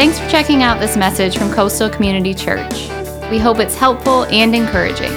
Thanks 0.00 0.18
for 0.18 0.26
checking 0.30 0.62
out 0.62 0.80
this 0.80 0.96
message 0.96 1.36
from 1.36 1.52
Coastal 1.52 1.90
Community 1.90 2.32
Church. 2.32 2.88
We 3.30 3.38
hope 3.38 3.58
it's 3.58 3.76
helpful 3.76 4.24
and 4.24 4.56
encouraging. 4.56 5.12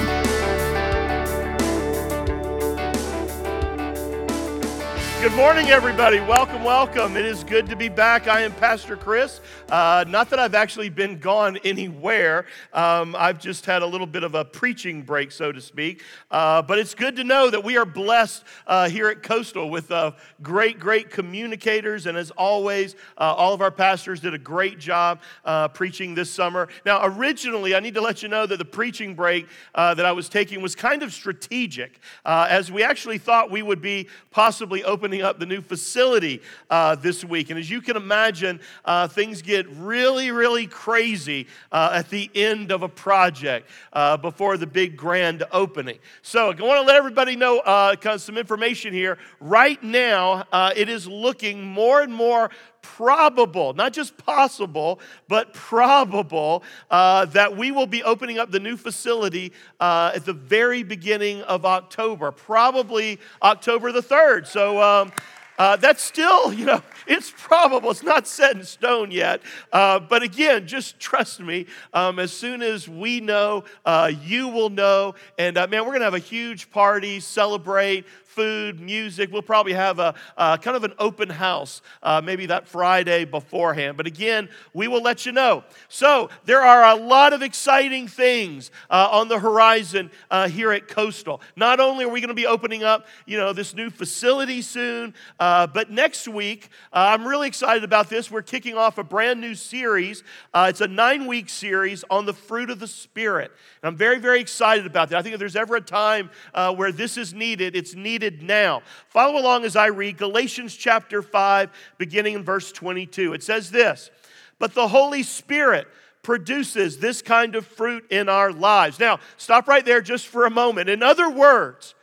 Good 5.24 5.32
morning, 5.36 5.68
everybody. 5.70 6.20
Welcome, 6.20 6.62
welcome. 6.64 7.16
It 7.16 7.24
is 7.24 7.44
good 7.44 7.66
to 7.70 7.76
be 7.76 7.88
back. 7.88 8.28
I 8.28 8.42
am 8.42 8.52
Pastor 8.52 8.94
Chris. 8.94 9.40
Uh, 9.70 10.04
not 10.06 10.28
that 10.28 10.38
I've 10.38 10.54
actually 10.54 10.90
been 10.90 11.16
gone 11.18 11.56
anywhere, 11.64 12.44
um, 12.74 13.16
I've 13.18 13.40
just 13.40 13.64
had 13.64 13.80
a 13.80 13.86
little 13.86 14.06
bit 14.06 14.22
of 14.22 14.34
a 14.34 14.44
preaching 14.44 15.00
break, 15.00 15.32
so 15.32 15.50
to 15.50 15.62
speak. 15.62 16.02
Uh, 16.30 16.60
but 16.60 16.78
it's 16.78 16.94
good 16.94 17.16
to 17.16 17.24
know 17.24 17.48
that 17.48 17.64
we 17.64 17.78
are 17.78 17.86
blessed 17.86 18.44
uh, 18.66 18.86
here 18.90 19.08
at 19.08 19.22
Coastal 19.22 19.70
with 19.70 19.90
uh, 19.90 20.12
great, 20.42 20.78
great 20.78 21.08
communicators. 21.08 22.04
And 22.04 22.18
as 22.18 22.30
always, 22.32 22.94
uh, 23.16 23.22
all 23.22 23.54
of 23.54 23.62
our 23.62 23.70
pastors 23.70 24.20
did 24.20 24.34
a 24.34 24.38
great 24.38 24.78
job 24.78 25.22
uh, 25.46 25.68
preaching 25.68 26.14
this 26.14 26.30
summer. 26.30 26.68
Now, 26.84 27.00
originally, 27.02 27.74
I 27.74 27.80
need 27.80 27.94
to 27.94 28.02
let 28.02 28.22
you 28.22 28.28
know 28.28 28.44
that 28.44 28.58
the 28.58 28.64
preaching 28.66 29.14
break 29.14 29.48
that 29.74 30.04
I 30.04 30.12
was 30.12 30.28
taking 30.28 30.60
was 30.60 30.74
kind 30.74 31.02
of 31.02 31.14
strategic, 31.14 31.98
as 32.26 32.70
we 32.70 32.82
actually 32.82 33.16
thought 33.16 33.50
we 33.50 33.62
would 33.62 33.80
be 33.80 34.06
possibly 34.30 34.84
opening 34.84 35.13
opening 35.14 35.24
up 35.26 35.38
the 35.38 35.46
new 35.46 35.60
facility 35.60 36.40
uh, 36.70 36.94
this 36.96 37.24
week. 37.24 37.50
And 37.50 37.58
as 37.58 37.70
you 37.70 37.80
can 37.80 37.96
imagine, 37.96 38.60
uh, 38.84 39.06
things 39.06 39.42
get 39.42 39.68
really, 39.68 40.30
really 40.32 40.66
crazy 40.66 41.46
uh, 41.70 41.90
at 41.92 42.08
the 42.10 42.28
end 42.34 42.72
of 42.72 42.82
a 42.82 42.88
project 42.88 43.68
uh, 43.92 44.16
before 44.16 44.56
the 44.56 44.66
big 44.66 44.96
grand 44.96 45.44
opening. 45.52 45.98
So 46.22 46.46
I 46.46 46.46
want 46.48 46.80
to 46.80 46.82
let 46.82 46.96
everybody 46.96 47.36
know 47.36 47.58
uh, 47.60 48.16
some 48.18 48.36
information 48.38 48.92
here. 48.94 49.18
Right 49.40 49.80
now, 49.84 50.44
uh, 50.52 50.72
it 50.74 50.88
is 50.88 51.06
looking 51.06 51.64
more 51.64 52.00
and 52.02 52.12
more 52.12 52.50
probable, 52.84 53.72
not 53.72 53.92
just 53.92 54.16
possible, 54.18 55.00
but 55.26 55.54
probable 55.54 56.62
uh, 56.90 57.24
that 57.26 57.56
we 57.56 57.70
will 57.72 57.86
be 57.86 58.02
opening 58.02 58.38
up 58.38 58.50
the 58.50 58.60
new 58.60 58.76
facility 58.76 59.52
uh, 59.80 60.12
at 60.14 60.26
the 60.26 60.32
very 60.34 60.82
beginning 60.82 61.40
of 61.42 61.64
October, 61.64 62.30
probably 62.30 63.18
October 63.42 63.90
the 63.90 64.02
3rd. 64.02 64.46
So, 64.46 64.80
um, 64.80 65.12
uh, 65.56 65.76
that's 65.76 66.02
still, 66.02 66.52
you 66.52 66.66
know, 66.66 66.82
it's 67.06 67.30
probable. 67.30 67.88
It's 67.92 68.02
not 68.02 68.26
set 68.26 68.56
in 68.56 68.64
stone 68.64 69.12
yet. 69.12 69.40
Uh, 69.72 70.00
but 70.00 70.24
again, 70.24 70.66
just 70.66 70.98
trust 70.98 71.38
me. 71.38 71.66
Um, 71.92 72.18
as 72.18 72.32
soon 72.32 72.60
as 72.60 72.88
we 72.88 73.20
know, 73.20 73.62
uh, 73.86 74.10
you 74.24 74.48
will 74.48 74.68
know. 74.70 75.14
And 75.38 75.56
uh, 75.56 75.68
man, 75.68 75.82
we're 75.82 75.90
going 75.92 76.00
to 76.00 76.06
have 76.06 76.14
a 76.14 76.18
huge 76.18 76.72
party, 76.72 77.20
celebrate, 77.20 78.04
food, 78.34 78.80
music. 78.80 79.30
We'll 79.32 79.42
probably 79.42 79.74
have 79.74 80.00
a, 80.00 80.12
a 80.36 80.58
kind 80.60 80.76
of 80.76 80.82
an 80.82 80.92
open 80.98 81.30
house 81.30 81.82
uh, 82.02 82.20
maybe 82.22 82.46
that 82.46 82.66
Friday 82.66 83.24
beforehand. 83.24 83.96
But 83.96 84.06
again, 84.08 84.48
we 84.72 84.88
will 84.88 85.02
let 85.02 85.24
you 85.24 85.30
know. 85.32 85.62
So 85.88 86.30
there 86.44 86.60
are 86.60 86.96
a 86.96 87.00
lot 87.00 87.32
of 87.32 87.42
exciting 87.42 88.08
things 88.08 88.72
uh, 88.90 89.08
on 89.12 89.28
the 89.28 89.38
horizon 89.38 90.10
uh, 90.32 90.48
here 90.48 90.72
at 90.72 90.88
Coastal. 90.88 91.40
Not 91.54 91.78
only 91.78 92.04
are 92.06 92.08
we 92.08 92.20
going 92.20 92.28
to 92.28 92.34
be 92.34 92.46
opening 92.46 92.82
up, 92.82 93.06
you 93.24 93.38
know, 93.38 93.52
this 93.52 93.72
new 93.72 93.88
facility 93.88 94.62
soon, 94.62 95.14
uh, 95.38 95.68
but 95.68 95.90
next 95.90 96.26
week 96.26 96.70
uh, 96.92 97.14
I'm 97.14 97.24
really 97.26 97.46
excited 97.46 97.84
about 97.84 98.10
this. 98.10 98.32
We're 98.32 98.42
kicking 98.42 98.76
off 98.76 98.98
a 98.98 99.04
brand 99.04 99.40
new 99.40 99.54
series. 99.54 100.24
Uh, 100.52 100.66
it's 100.70 100.80
a 100.80 100.88
nine-week 100.88 101.48
series 101.48 102.02
on 102.10 102.26
the 102.26 102.34
fruit 102.34 102.70
of 102.70 102.80
the 102.80 102.88
Spirit, 102.88 103.52
and 103.82 103.88
I'm 103.90 103.96
very, 103.96 104.18
very 104.18 104.40
excited 104.40 104.86
about 104.86 105.08
that. 105.10 105.18
I 105.18 105.22
think 105.22 105.34
if 105.34 105.38
there's 105.38 105.54
ever 105.56 105.76
a 105.76 105.80
time 105.80 106.30
where 106.74 106.90
this 106.90 107.16
is 107.16 107.32
needed, 107.32 107.76
it's 107.76 107.94
needed 107.94 108.23
needed 108.24 108.42
now. 108.42 108.82
Follow 109.08 109.38
along 109.40 109.64
as 109.64 109.76
I 109.76 109.86
read 109.86 110.18
Galatians 110.18 110.74
chapter 110.74 111.22
5, 111.22 111.70
beginning 111.98 112.34
in 112.34 112.44
verse 112.44 112.72
22. 112.72 113.34
It 113.34 113.42
says 113.42 113.70
this 113.70 114.10
But 114.58 114.74
the 114.74 114.88
Holy 114.88 115.22
Spirit 115.22 115.86
produces 116.22 116.98
this 116.98 117.20
kind 117.20 117.54
of 117.54 117.66
fruit 117.66 118.04
in 118.10 118.28
our 118.28 118.52
lives. 118.52 118.98
Now, 118.98 119.18
stop 119.36 119.68
right 119.68 119.84
there 119.84 120.00
just 120.00 120.26
for 120.26 120.46
a 120.46 120.50
moment. 120.50 120.88
In 120.88 121.02
other 121.02 121.28
words, 121.28 121.94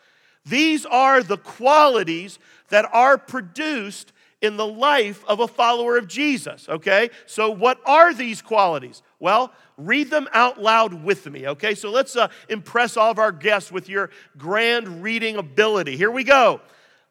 these 0.45 0.85
are 0.85 1.23
the 1.23 1.37
qualities 1.37 2.37
that 2.69 2.85
are 2.93 3.17
produced 3.17 4.13
in 4.41 4.57
the 4.57 4.65
life 4.65 5.23
of 5.27 5.39
a 5.39 5.47
follower 5.47 5.97
of 5.97 6.07
Jesus, 6.07 6.67
okay? 6.69 7.09
So, 7.25 7.49
what 7.49 7.79
are 7.85 8.13
these 8.13 8.41
qualities? 8.41 9.01
Well, 9.21 9.53
read 9.77 10.09
them 10.09 10.27
out 10.33 10.59
loud 10.59 11.03
with 11.05 11.29
me, 11.29 11.47
okay? 11.47 11.75
So 11.75 11.91
let's 11.91 12.15
uh, 12.15 12.27
impress 12.49 12.97
all 12.97 13.11
of 13.11 13.19
our 13.19 13.31
guests 13.31 13.71
with 13.71 13.87
your 13.87 14.09
grand 14.35 15.03
reading 15.03 15.35
ability. 15.37 15.95
Here 15.95 16.09
we 16.11 16.23
go 16.25 16.59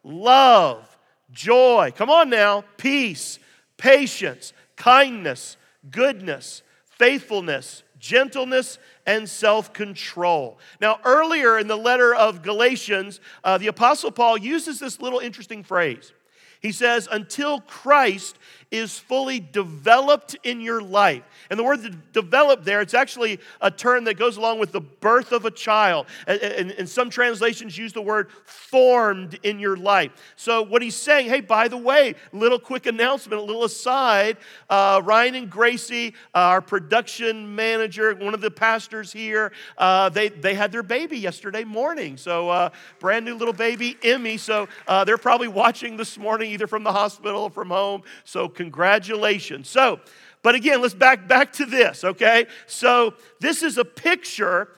love, 0.03 0.85
joy, 1.31 1.93
come 1.95 2.09
on 2.09 2.29
now, 2.29 2.65
peace, 2.75 3.39
patience, 3.77 4.51
kindness, 4.75 5.55
goodness, 5.89 6.63
faithfulness, 6.85 7.83
gentleness, 7.97 8.77
and 9.05 9.27
self 9.29 9.71
control. 9.71 10.59
Now, 10.81 10.99
earlier 11.05 11.57
in 11.57 11.67
the 11.67 11.77
letter 11.77 12.13
of 12.13 12.41
Galatians, 12.41 13.21
uh, 13.45 13.57
the 13.57 13.67
Apostle 13.67 14.11
Paul 14.11 14.37
uses 14.37 14.79
this 14.79 14.99
little 15.01 15.19
interesting 15.19 15.63
phrase. 15.63 16.11
He 16.59 16.71
says, 16.73 17.07
until 17.11 17.59
Christ 17.61 18.37
is 18.71 18.97
fully 18.97 19.39
developed 19.39 20.37
in 20.43 20.61
your 20.61 20.81
life. 20.81 21.23
And 21.49 21.59
the 21.59 21.63
word 21.63 22.11
develop 22.13 22.63
there, 22.63 22.79
it's 22.79 22.93
actually 22.93 23.39
a 23.59 23.69
term 23.69 24.05
that 24.05 24.15
goes 24.17 24.37
along 24.37 24.59
with 24.59 24.71
the 24.71 24.79
birth 24.79 25.33
of 25.33 25.43
a 25.43 25.51
child. 25.51 26.05
And, 26.25 26.71
and 26.71 26.87
some 26.89 27.09
translations 27.09 27.77
use 27.77 27.91
the 27.91 28.01
word 28.01 28.29
formed 28.45 29.37
in 29.43 29.59
your 29.59 29.75
life. 29.75 30.13
So 30.37 30.61
what 30.61 30.81
he's 30.81 30.95
saying, 30.95 31.27
hey, 31.27 31.41
by 31.41 31.67
the 31.67 31.75
way, 31.77 32.15
little 32.31 32.59
quick 32.59 32.85
announcement, 32.85 33.41
a 33.41 33.43
little 33.43 33.65
aside. 33.65 34.37
Uh, 34.69 35.01
Ryan 35.03 35.35
and 35.35 35.49
Gracie, 35.49 36.13
uh, 36.33 36.39
our 36.51 36.61
production 36.61 37.53
manager, 37.53 38.15
one 38.15 38.33
of 38.33 38.39
the 38.39 38.51
pastors 38.51 39.11
here, 39.11 39.51
uh, 39.77 40.07
they, 40.07 40.29
they 40.29 40.53
had 40.53 40.71
their 40.71 40.83
baby 40.83 41.17
yesterday 41.17 41.65
morning. 41.65 42.15
So 42.15 42.47
uh, 42.47 42.69
brand 43.01 43.25
new 43.25 43.35
little 43.35 43.53
baby, 43.53 43.97
Emmy. 44.01 44.37
So 44.37 44.69
uh, 44.87 45.03
they're 45.03 45.17
probably 45.17 45.49
watching 45.49 45.97
this 45.97 46.17
morning, 46.17 46.51
either 46.51 46.67
from 46.67 46.85
the 46.85 46.93
hospital 46.93 47.43
or 47.43 47.49
from 47.49 47.67
home. 47.69 48.03
So 48.23 48.47
Congratulations. 48.61 49.67
So, 49.67 50.01
but 50.43 50.53
again, 50.53 50.83
let's 50.83 50.93
back 50.93 51.27
back 51.27 51.51
to 51.53 51.65
this, 51.65 52.03
okay? 52.03 52.45
So 52.67 53.15
this 53.39 53.63
is 53.63 53.79
a 53.79 53.85
picture 53.85 54.69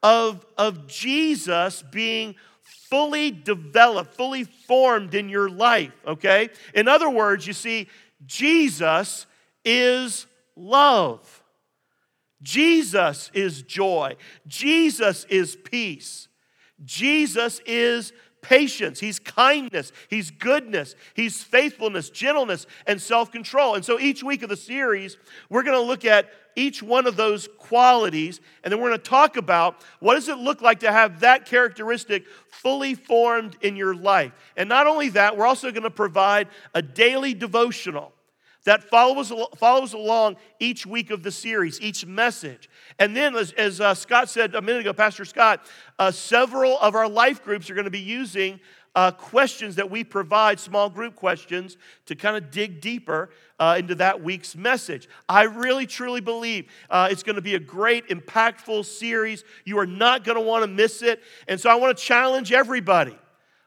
of, 0.00 0.46
of 0.56 0.86
Jesus 0.86 1.82
being 1.90 2.36
fully 2.62 3.32
developed, 3.32 4.14
fully 4.14 4.44
formed 4.44 5.16
in 5.16 5.28
your 5.28 5.50
life, 5.50 5.90
okay? 6.06 6.50
In 6.72 6.86
other 6.86 7.10
words, 7.10 7.44
you 7.44 7.52
see, 7.52 7.88
Jesus 8.26 9.26
is 9.64 10.28
love. 10.54 11.42
Jesus 12.42 13.28
is 13.34 13.62
joy. 13.62 14.14
Jesus 14.46 15.24
is 15.28 15.56
peace. 15.64 16.28
Jesus 16.84 17.60
is 17.66 18.12
patience, 18.42 19.00
he's 19.00 19.18
kindness, 19.18 19.92
he's 20.10 20.30
goodness, 20.30 20.94
he's 21.14 21.42
faithfulness, 21.42 22.10
gentleness, 22.10 22.66
and 22.86 23.00
self 23.00 23.32
control. 23.32 23.74
And 23.76 23.84
so 23.84 23.98
each 23.98 24.22
week 24.22 24.42
of 24.42 24.50
the 24.50 24.56
series, 24.56 25.16
we're 25.48 25.62
going 25.62 25.78
to 25.78 25.84
look 25.86 26.04
at 26.04 26.28
each 26.54 26.82
one 26.82 27.06
of 27.06 27.16
those 27.16 27.48
qualities, 27.56 28.40
and 28.62 28.70
then 28.70 28.78
we're 28.78 28.88
going 28.90 29.00
to 29.00 29.08
talk 29.08 29.38
about 29.38 29.76
what 30.00 30.14
does 30.14 30.28
it 30.28 30.36
look 30.36 30.60
like 30.60 30.80
to 30.80 30.92
have 30.92 31.20
that 31.20 31.46
characteristic 31.46 32.26
fully 32.50 32.94
formed 32.94 33.56
in 33.62 33.74
your 33.74 33.94
life. 33.94 34.32
And 34.56 34.68
not 34.68 34.86
only 34.86 35.08
that, 35.10 35.34
we're 35.34 35.46
also 35.46 35.70
going 35.70 35.84
to 35.84 35.90
provide 35.90 36.48
a 36.74 36.82
daily 36.82 37.32
devotional 37.32 38.12
that 38.64 38.84
follows, 38.84 39.32
follows 39.56 39.92
along 39.92 40.36
each 40.60 40.86
week 40.86 41.10
of 41.10 41.22
the 41.22 41.30
series, 41.32 41.80
each 41.80 42.06
message. 42.06 42.68
And 42.98 43.16
then, 43.16 43.34
as, 43.34 43.52
as 43.52 43.80
uh, 43.80 43.94
Scott 43.94 44.28
said 44.28 44.54
a 44.54 44.62
minute 44.62 44.80
ago, 44.80 44.92
Pastor 44.92 45.24
Scott, 45.24 45.66
uh, 45.98 46.10
several 46.10 46.78
of 46.78 46.94
our 46.94 47.08
life 47.08 47.42
groups 47.44 47.68
are 47.70 47.74
going 47.74 47.84
to 47.86 47.90
be 47.90 47.98
using 48.00 48.60
uh, 48.94 49.10
questions 49.10 49.76
that 49.76 49.90
we 49.90 50.04
provide, 50.04 50.60
small 50.60 50.90
group 50.90 51.16
questions, 51.16 51.76
to 52.06 52.14
kind 52.14 52.36
of 52.36 52.50
dig 52.50 52.80
deeper 52.80 53.30
uh, 53.58 53.74
into 53.78 53.94
that 53.94 54.22
week's 54.22 54.54
message. 54.54 55.08
I 55.28 55.44
really, 55.44 55.86
truly 55.86 56.20
believe 56.20 56.68
uh, 56.90 57.08
it's 57.10 57.22
going 57.22 57.36
to 57.36 57.42
be 57.42 57.54
a 57.54 57.60
great, 57.60 58.08
impactful 58.10 58.84
series. 58.84 59.44
You 59.64 59.78
are 59.78 59.86
not 59.86 60.24
going 60.24 60.36
to 60.36 60.42
want 60.42 60.62
to 60.62 60.68
miss 60.68 61.00
it. 61.02 61.22
And 61.48 61.58
so 61.58 61.70
I 61.70 61.76
want 61.76 61.96
to 61.96 62.02
challenge 62.02 62.52
everybody 62.52 63.16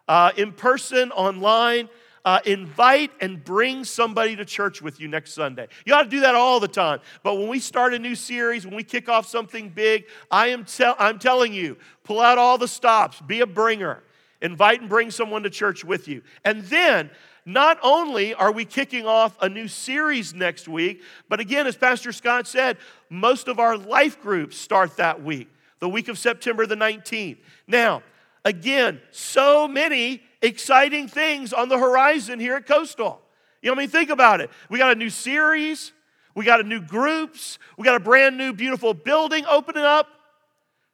uh, 0.07 0.31
in 0.37 0.51
person, 0.51 1.11
online, 1.11 1.89
uh, 2.25 2.39
invite 2.45 3.11
and 3.21 3.43
bring 3.43 3.83
somebody 3.83 4.35
to 4.35 4.43
church 4.43 4.81
with 4.81 4.99
you 4.99 5.07
next 5.07 5.33
Sunday. 5.33 5.67
You 5.85 5.93
ought 5.93 6.03
to 6.03 6.09
do 6.09 6.21
that 6.21 6.33
all 6.33 6.59
the 6.59 6.67
time. 6.67 6.99
But 7.21 7.35
when 7.35 7.47
we 7.47 7.59
start 7.59 7.93
a 7.93 7.99
new 7.99 8.15
series, 8.15 8.65
when 8.65 8.75
we 8.75 8.83
kick 8.83 9.07
off 9.07 9.27
something 9.27 9.69
big, 9.69 10.05
I 10.31 10.47
am 10.47 10.65
I'm 10.99 11.19
telling 11.19 11.53
you, 11.53 11.77
pull 12.03 12.19
out 12.19 12.39
all 12.39 12.57
the 12.57 12.67
stops, 12.67 13.21
be 13.21 13.41
a 13.41 13.45
bringer, 13.45 14.01
invite 14.41 14.81
and 14.81 14.89
bring 14.89 15.11
someone 15.11 15.43
to 15.43 15.51
church 15.51 15.85
with 15.85 16.07
you. 16.07 16.23
And 16.43 16.63
then, 16.63 17.11
not 17.45 17.77
only 17.83 18.33
are 18.33 18.51
we 18.51 18.65
kicking 18.65 19.05
off 19.05 19.37
a 19.39 19.47
new 19.47 19.67
series 19.67 20.33
next 20.33 20.67
week, 20.67 21.03
but 21.29 21.39
again, 21.39 21.67
as 21.67 21.77
Pastor 21.77 22.11
Scott 22.11 22.47
said, 22.47 22.77
most 23.11 23.47
of 23.47 23.59
our 23.59 23.77
life 23.77 24.19
groups 24.19 24.57
start 24.57 24.97
that 24.97 25.23
week, 25.23 25.47
the 25.79 25.87
week 25.87 26.07
of 26.07 26.17
September 26.17 26.65
the 26.65 26.73
19th. 26.73 27.37
Now, 27.67 28.01
Again, 28.45 29.01
so 29.11 29.67
many 29.67 30.21
exciting 30.39 31.07
things 31.07 31.51
on 31.51 31.67
the 31.67 31.79
horizon 31.79 32.39
here 32.39 32.53
at 32.55 32.67
Coastal. 32.67 33.19
You 33.63 33.69
know, 33.71 33.75
I 33.75 33.79
mean, 33.79 33.89
think 33.89 34.11
about 34.11 34.39
it. 34.39 34.51
We 34.69 34.77
got 34.77 34.91
a 34.91 34.95
new 34.95 35.09
series, 35.09 35.91
we 36.35 36.45
got 36.45 36.59
a 36.59 36.63
new 36.63 36.79
groups, 36.79 37.57
we 37.75 37.83
got 37.83 37.95
a 37.95 37.99
brand 37.99 38.37
new 38.37 38.53
beautiful 38.53 38.93
building 38.93 39.45
opening 39.49 39.83
up. 39.83 40.07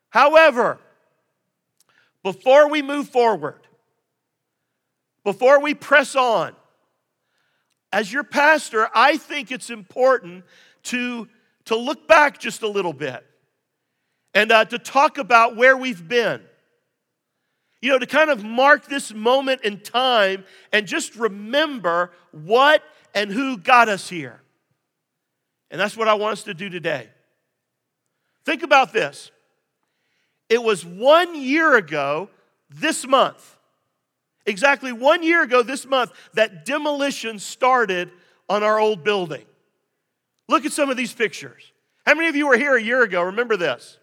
However, 0.10 0.80
before 2.24 2.70
we 2.70 2.82
move 2.82 3.10
forward, 3.10 3.60
before 5.26 5.60
we 5.60 5.74
press 5.74 6.16
on, 6.16 6.54
as 7.92 8.14
your 8.14 8.24
pastor, 8.24 8.88
I 8.96 9.18
think 9.18 9.52
it's 9.52 9.70
important 9.70 10.46
to, 10.84 11.28
to 11.66 11.76
look 11.76 12.08
back 12.08 12.40
just 12.40 12.62
a 12.62 12.68
little 12.70 12.94
bit 12.94 13.26
and 14.34 14.50
uh, 14.54 14.64
to 14.66 14.80
talk 14.80 15.18
about 15.18 15.58
where 15.58 15.76
we've 15.76 16.08
been 16.08 16.42
you 17.82 17.90
know, 17.92 17.98
to 18.00 18.06
kind 18.06 18.30
of 18.30 18.44
mark 18.44 18.86
this 18.86 19.12
moment 19.12 19.62
in 19.62 19.80
time 19.80 20.46
and 20.72 20.86
just 20.88 21.16
remember 21.16 22.12
what 22.32 22.84
and 23.16 23.32
who 23.32 23.58
got 23.58 23.90
us 23.90 24.08
here. 24.08 24.40
And 25.72 25.82
that's 25.82 25.98
what 25.98 26.08
I 26.08 26.14
want 26.14 26.34
us 26.34 26.44
to 26.44 26.54
do 26.54 26.70
today. 26.70 27.10
Think 28.46 28.62
about 28.62 28.94
this. 28.94 29.32
It 30.48 30.62
was 30.62 30.86
one 30.86 31.34
year 31.34 31.76
ago 31.76 32.30
this 32.70 33.08
month, 33.08 33.58
exactly 34.46 34.92
one 34.92 35.24
year 35.24 35.42
ago 35.42 35.64
this 35.64 35.86
month, 35.86 36.12
that 36.36 36.66
demolition 36.66 37.40
started 37.40 38.12
on 38.48 38.62
our 38.62 38.80
old 38.80 39.04
building. 39.04 39.46
Look 40.48 40.66
at 40.66 40.72
some 40.72 40.90
of 40.90 40.98
these 40.98 41.14
pictures. 41.14 41.72
How 42.06 42.14
many 42.14 42.28
of 42.30 42.36
you 42.36 42.48
were 42.48 42.58
here 42.58 42.76
a 42.76 42.82
year 42.82 43.02
ago? 43.04 43.22
Remember 43.24 43.58
this? 43.58 43.98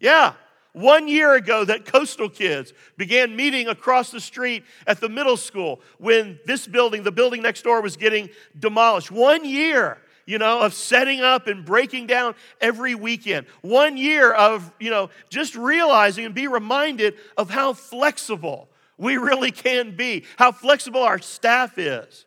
Yeah, 0.00 0.32
one 0.72 1.08
year 1.08 1.34
ago 1.34 1.64
that 1.64 1.84
coastal 1.84 2.28
kids 2.28 2.72
began 2.96 3.34
meeting 3.36 3.68
across 3.68 4.10
the 4.10 4.20
street 4.20 4.64
at 4.86 5.00
the 5.00 5.08
middle 5.08 5.36
school 5.36 5.80
when 5.98 6.38
this 6.44 6.66
building, 6.66 7.02
the 7.02 7.12
building 7.12 7.42
next 7.42 7.62
door, 7.62 7.80
was 7.80 7.96
getting 7.96 8.28
demolished. 8.58 9.10
One 9.10 9.44
year, 9.44 9.98
you 10.26 10.38
know, 10.38 10.60
of 10.60 10.74
setting 10.74 11.20
up 11.20 11.46
and 11.46 11.64
breaking 11.64 12.06
down 12.06 12.34
every 12.60 12.94
weekend. 12.94 13.46
One 13.62 13.96
year 13.96 14.32
of, 14.32 14.70
you 14.78 14.90
know, 14.90 15.10
just 15.30 15.56
realizing 15.56 16.26
and 16.26 16.34
be 16.34 16.46
reminded 16.48 17.14
of 17.36 17.48
how 17.50 17.72
flexible 17.72 18.68
we 18.98 19.16
really 19.16 19.52
can 19.52 19.96
be, 19.96 20.24
how 20.36 20.52
flexible 20.52 21.02
our 21.02 21.18
staff 21.18 21.78
is. 21.78 22.26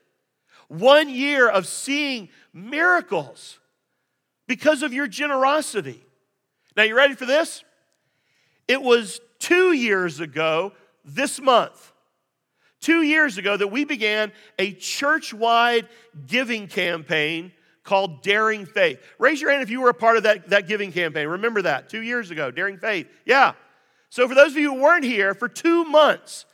One 0.69 1.09
year 1.09 1.49
of 1.49 1.67
seeing 1.67 2.29
miracles 2.53 3.59
because 4.47 4.81
of 4.83 4.93
your 4.93 5.05
generosity. 5.07 6.01
Now, 6.75 6.83
you 6.83 6.95
ready 6.95 7.13
for 7.15 7.25
this? 7.25 7.63
It 8.67 8.81
was 8.81 9.19
two 9.39 9.73
years 9.73 10.19
ago 10.19 10.73
this 11.03 11.41
month, 11.41 11.91
two 12.79 13.01
years 13.01 13.37
ago, 13.39 13.57
that 13.57 13.67
we 13.69 13.85
began 13.85 14.31
a 14.59 14.71
church 14.71 15.33
wide 15.33 15.87
giving 16.27 16.67
campaign 16.67 17.51
called 17.83 18.21
Daring 18.21 18.65
Faith. 18.67 18.99
Raise 19.17 19.41
your 19.41 19.49
hand 19.49 19.63
if 19.63 19.71
you 19.71 19.81
were 19.81 19.89
a 19.89 19.93
part 19.95 20.17
of 20.17 20.23
that, 20.23 20.49
that 20.49 20.67
giving 20.67 20.91
campaign. 20.91 21.27
Remember 21.27 21.63
that 21.63 21.89
two 21.89 22.01
years 22.01 22.29
ago, 22.29 22.51
Daring 22.51 22.77
Faith. 22.77 23.07
Yeah. 23.25 23.53
So, 24.09 24.27
for 24.27 24.35
those 24.35 24.51
of 24.51 24.57
you 24.57 24.73
who 24.75 24.81
weren't 24.81 25.05
here, 25.05 25.33
for 25.33 25.47
two 25.47 25.85
months, 25.85 26.45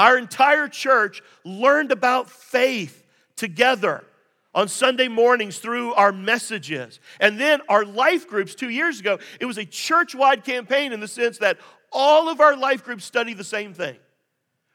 our 0.00 0.18
entire 0.18 0.66
church 0.66 1.22
learned 1.44 1.92
about 1.92 2.28
faith 2.28 3.04
together 3.36 4.04
on 4.54 4.68
Sunday 4.68 5.08
mornings 5.08 5.58
through 5.58 5.94
our 5.94 6.12
messages. 6.12 7.00
And 7.20 7.40
then 7.40 7.60
our 7.68 7.84
life 7.84 8.28
groups 8.28 8.54
two 8.54 8.68
years 8.68 9.00
ago, 9.00 9.18
it 9.40 9.46
was 9.46 9.58
a 9.58 9.64
church 9.64 10.14
wide 10.14 10.44
campaign 10.44 10.92
in 10.92 11.00
the 11.00 11.08
sense 11.08 11.38
that 11.38 11.58
all 11.90 12.28
of 12.28 12.40
our 12.40 12.56
life 12.56 12.84
groups 12.84 13.04
study 13.04 13.34
the 13.34 13.44
same 13.44 13.74
thing. 13.74 13.96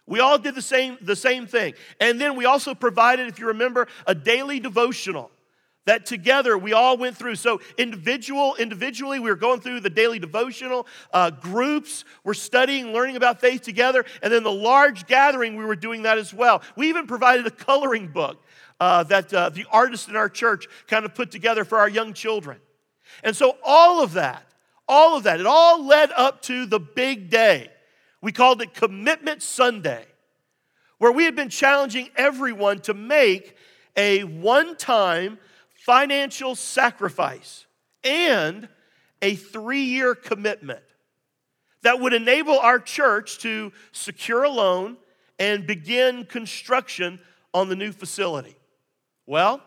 We 0.06 0.19
all 0.19 0.38
did 0.39 0.56
the 0.56 0.62
same, 0.62 0.97
the 1.01 1.15
same 1.18 1.47
thing. 1.47 1.74
And 2.00 2.19
then 2.19 2.35
we 2.38 2.45
also 2.45 2.74
provided, 2.74 3.27
if 3.27 3.39
you 3.39 3.47
remember, 3.47 3.88
a 4.06 4.15
daily 4.15 4.59
devotional 4.59 5.31
that 5.85 6.06
together 6.06 6.57
we 6.57 6.73
all 6.73 6.97
went 6.97 7.15
through 7.15 7.33
so 7.35 7.62
individual 7.77 8.56
individually 8.56 9.19
we 9.21 9.30
were 9.30 9.38
going 9.38 9.62
through 9.62 9.80
the 9.80 9.89
daily 9.89 10.19
devotional 10.19 10.85
uh, 11.13 11.30
groups 11.30 12.03
were 12.25 12.33
studying 12.33 12.91
learning 12.91 13.15
about 13.15 13.39
faith 13.39 13.62
together 13.62 14.03
and 14.21 14.33
then 14.33 14.44
the 14.44 14.51
large 14.51 15.07
gathering 15.07 15.56
we 15.56 15.63
were 15.63 15.77
doing 15.77 16.01
that 16.01 16.18
as 16.18 16.33
well 16.33 16.62
we 16.75 16.89
even 16.89 17.07
provided 17.07 17.47
a 17.47 17.51
coloring 17.51 18.09
book 18.09 18.44
uh, 18.79 19.03
that 19.03 19.33
uh, 19.33 19.50
the 19.50 19.65
artist 19.71 20.09
in 20.09 20.15
our 20.15 20.29
church 20.29 20.68
kind 20.88 21.06
of 21.06 21.15
put 21.15 21.31
together 21.31 21.63
for 21.63 21.79
our 21.79 21.89
young 21.89 22.13
children. 22.13 22.59
And 23.24 23.35
so 23.35 23.57
all 23.65 24.03
of 24.03 24.13
that, 24.13 24.44
all 24.88 25.18
of 25.18 25.24
that, 25.24 25.39
it 25.39 25.45
all 25.45 25.85
led 25.85 26.12
up 26.15 26.41
to 26.44 26.65
the 26.65 26.79
big 26.79 27.29
day. 27.29 27.69
We 28.21 28.31
called 28.31 28.62
it 28.62 28.74
Commitment 28.74 29.41
Sunday, 29.41 30.06
where 30.97 31.12
we 31.12 31.24
had 31.25 31.35
been 31.35 31.50
challenging 31.50 32.09
everyone 32.15 32.79
to 32.81 32.94
make 32.94 33.56
a 33.95 34.24
one 34.24 34.75
time 34.77 35.39
financial 35.73 36.53
sacrifice 36.56 37.65
and 38.03 38.68
a 39.21 39.35
three 39.35 39.83
year 39.83 40.13
commitment 40.13 40.83
that 41.81 42.00
would 42.00 42.13
enable 42.13 42.59
our 42.59 42.80
church 42.80 43.39
to 43.39 43.71
secure 43.91 44.44
a 44.44 44.50
loan 44.50 44.97
and 45.39 45.65
begin 45.65 46.25
construction 46.25 47.19
on 47.53 47.69
the 47.69 47.75
new 47.75 47.91
facility. 47.91 48.56
Well, 49.27 49.62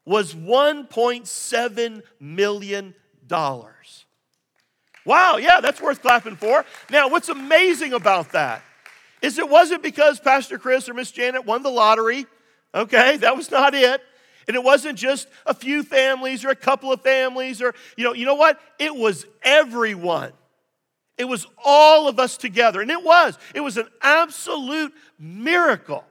was 0.05 0.33
$1.7 0.33 2.01
million. 2.19 2.95
Wow, 3.29 3.69
yeah, 5.37 5.59
that's 5.61 5.79
worth 5.81 6.01
clapping 6.01 6.35
for. 6.35 6.65
Now, 6.89 7.09
what's 7.09 7.29
amazing 7.29 7.93
about 7.93 8.31
that 8.31 8.63
is 9.21 9.37
it 9.39 9.47
wasn't 9.49 9.81
because 9.83 10.19
Pastor 10.19 10.57
Chris 10.59 10.87
or 10.89 10.93
Miss 10.93 11.09
Janet 11.11 11.45
won 11.45 11.63
the 11.63 11.69
lottery. 11.69 12.25
Okay, 12.73 13.17
that 13.17 13.35
was 13.37 13.49
not 13.51 13.73
it. 13.73 14.01
And 14.47 14.55
it 14.55 14.63
wasn't 14.63 14.97
just 14.99 15.27
a 15.47 15.53
few 15.55 15.81
families 15.81 16.45
or 16.45 16.49
a 16.49 16.55
couple 16.55 16.91
of 16.93 17.01
families 17.01 17.63
or, 17.63 17.73
you 17.97 18.03
know, 18.03 18.13
you 18.13 18.27
know 18.27 18.35
what? 18.35 18.59
It 18.79 18.95
was 18.95 19.25
everyone. 19.41 20.33
It 21.17 21.25
was 21.25 21.47
all 21.63 22.07
of 22.07 22.19
us 22.19 22.37
together. 22.37 22.81
And 22.81 22.91
it 22.91 23.03
was. 23.03 23.37
It 23.53 23.61
was 23.61 23.77
an 23.77 23.87
absolute 24.01 24.93
miracle. 25.17 26.03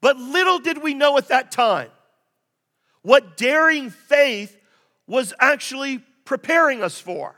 But 0.00 0.16
little 0.16 0.58
did 0.58 0.78
we 0.82 0.94
know 0.94 1.16
at 1.18 1.28
that 1.28 1.50
time 1.52 1.90
what 3.02 3.36
daring 3.36 3.90
faith 3.90 4.56
was 5.06 5.32
actually 5.40 6.00
preparing 6.24 6.82
us 6.82 6.98
for. 6.98 7.34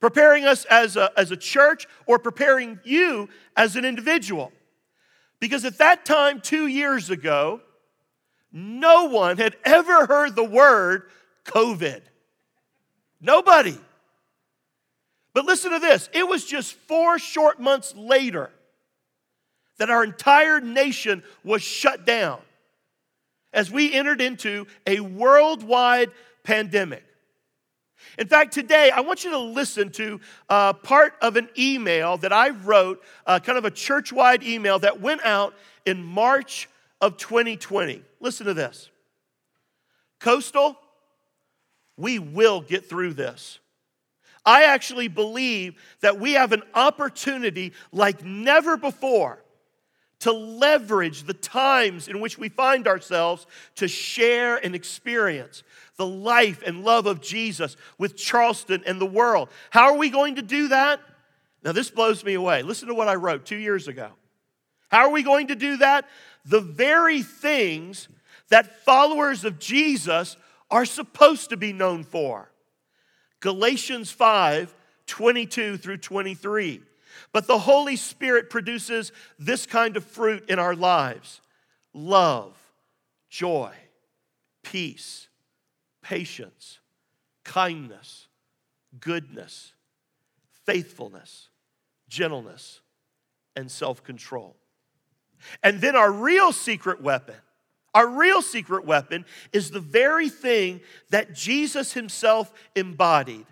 Preparing 0.00 0.44
us 0.44 0.64
as 0.66 0.96
a, 0.96 1.10
as 1.16 1.30
a 1.30 1.36
church 1.36 1.86
or 2.06 2.18
preparing 2.18 2.80
you 2.84 3.28
as 3.56 3.76
an 3.76 3.84
individual. 3.84 4.52
Because 5.38 5.64
at 5.64 5.78
that 5.78 6.04
time, 6.04 6.40
two 6.40 6.66
years 6.66 7.10
ago, 7.10 7.60
no 8.52 9.04
one 9.04 9.36
had 9.38 9.56
ever 9.64 10.06
heard 10.06 10.34
the 10.34 10.44
word 10.44 11.04
COVID. 11.46 12.02
Nobody. 13.20 13.78
But 15.34 15.44
listen 15.46 15.70
to 15.72 15.78
this 15.78 16.08
it 16.12 16.26
was 16.26 16.44
just 16.44 16.74
four 16.88 17.18
short 17.18 17.60
months 17.60 17.94
later 17.96 18.50
that 19.78 19.90
our 19.90 20.04
entire 20.04 20.60
nation 20.60 21.22
was 21.44 21.62
shut 21.62 22.04
down 22.04 22.40
as 23.52 23.70
we 23.70 23.92
entered 23.92 24.20
into 24.20 24.66
a 24.86 25.00
worldwide 25.00 26.10
pandemic. 26.44 27.04
In 28.18 28.26
fact, 28.26 28.52
today 28.52 28.90
I 28.90 29.00
want 29.00 29.24
you 29.24 29.30
to 29.30 29.38
listen 29.38 29.90
to 29.92 30.20
uh, 30.48 30.72
part 30.74 31.14
of 31.22 31.36
an 31.36 31.48
email 31.56 32.16
that 32.18 32.32
I 32.32 32.50
wrote, 32.50 33.02
uh, 33.26 33.38
kind 33.38 33.56
of 33.56 33.64
a 33.64 33.70
church 33.70 34.12
wide 34.12 34.42
email 34.42 34.78
that 34.80 35.00
went 35.00 35.24
out 35.24 35.54
in 35.86 36.02
March 36.02 36.68
of 37.00 37.16
2020. 37.16 38.02
Listen 38.20 38.46
to 38.46 38.54
this 38.54 38.90
Coastal, 40.20 40.76
we 41.96 42.18
will 42.18 42.60
get 42.60 42.86
through 42.88 43.14
this. 43.14 43.60
I 44.44 44.64
actually 44.64 45.08
believe 45.08 45.76
that 46.00 46.18
we 46.18 46.32
have 46.32 46.52
an 46.52 46.62
opportunity 46.74 47.72
like 47.92 48.24
never 48.24 48.76
before 48.76 49.42
to 50.20 50.32
leverage 50.32 51.24
the 51.24 51.34
times 51.34 52.08
in 52.08 52.20
which 52.20 52.38
we 52.38 52.48
find 52.48 52.86
ourselves 52.86 53.46
to 53.76 53.88
share 53.88 54.56
and 54.56 54.74
experience 54.74 55.62
the 55.96 56.06
life 56.06 56.62
and 56.64 56.84
love 56.84 57.06
of 57.06 57.20
Jesus 57.20 57.76
with 57.98 58.16
Charleston 58.16 58.82
and 58.86 59.00
the 59.00 59.06
world. 59.06 59.48
How 59.70 59.92
are 59.92 59.96
we 59.96 60.10
going 60.10 60.36
to 60.36 60.42
do 60.42 60.68
that? 60.68 61.00
Now, 61.64 61.72
this 61.72 61.90
blows 61.90 62.24
me 62.24 62.34
away. 62.34 62.62
Listen 62.62 62.88
to 62.88 62.94
what 62.94 63.08
I 63.08 63.14
wrote 63.14 63.44
two 63.44 63.56
years 63.56 63.86
ago. 63.88 64.08
How 64.90 65.02
are 65.06 65.10
we 65.10 65.22
going 65.22 65.48
to 65.48 65.54
do 65.54 65.76
that? 65.78 66.06
The 66.44 66.60
very 66.60 67.22
things 67.22 68.08
that 68.48 68.84
followers 68.84 69.44
of 69.44 69.58
Jesus 69.60 70.36
are 70.70 70.84
supposed 70.84 71.50
to 71.50 71.56
be 71.56 71.72
known 71.72 72.02
for. 72.04 72.51
Galatians 73.42 74.10
5 74.10 74.72
22 75.08 75.76
through 75.76 75.96
23. 75.98 76.80
But 77.32 77.46
the 77.46 77.58
Holy 77.58 77.96
Spirit 77.96 78.48
produces 78.48 79.12
this 79.38 79.66
kind 79.66 79.96
of 79.96 80.04
fruit 80.04 80.48
in 80.48 80.58
our 80.58 80.74
lives 80.74 81.42
love, 81.92 82.56
joy, 83.28 83.72
peace, 84.62 85.28
patience, 86.02 86.78
kindness, 87.44 88.28
goodness, 89.00 89.74
faithfulness, 90.64 91.48
gentleness, 92.08 92.80
and 93.56 93.70
self 93.70 94.02
control. 94.02 94.56
And 95.64 95.80
then 95.80 95.96
our 95.96 96.12
real 96.12 96.52
secret 96.52 97.02
weapon 97.02 97.34
our 97.94 98.06
real 98.08 98.40
secret 98.42 98.84
weapon 98.84 99.24
is 99.52 99.70
the 99.70 99.80
very 99.80 100.28
thing 100.28 100.80
that 101.10 101.34
Jesus 101.34 101.92
himself 101.92 102.52
embodied 102.74 103.46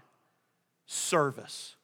service. 0.87 1.77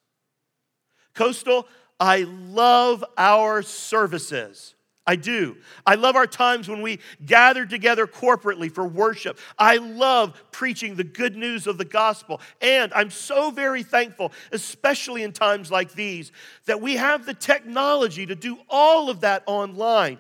Coastal, 1.15 1.67
I 2.01 2.21
love 2.25 3.05
our 3.17 3.63
services. 3.63 4.75
I 5.09 5.15
do. 5.17 5.57
I 5.87 5.95
love 5.95 6.17
our 6.17 6.27
times 6.27 6.69
when 6.69 6.83
we 6.83 6.99
gather 7.25 7.65
together 7.65 8.09
corporately 8.09 8.73
for 8.73 8.87
worship. 8.89 9.39
I 9.57 9.77
love 9.77 10.33
preaching 10.51 10.97
the 10.97 11.05
good 11.05 11.37
news 11.37 11.69
of 11.69 11.79
the 11.79 11.85
gospel. 11.85 12.41
And 12.61 12.93
I'm 12.93 13.11
so 13.11 13.53
very 13.53 13.85
thankful, 13.85 14.33
especially 14.51 15.23
in 15.23 15.33
times 15.33 15.71
like 15.71 15.93
these, 15.93 16.33
that 16.65 16.81
we 16.81 16.97
have 16.97 17.25
the 17.25 17.35
technology 17.35 18.27
to 18.27 18.35
do 18.35 18.59
all 18.69 19.09
of 19.09 19.21
that 19.21 19.45
online. 19.47 20.19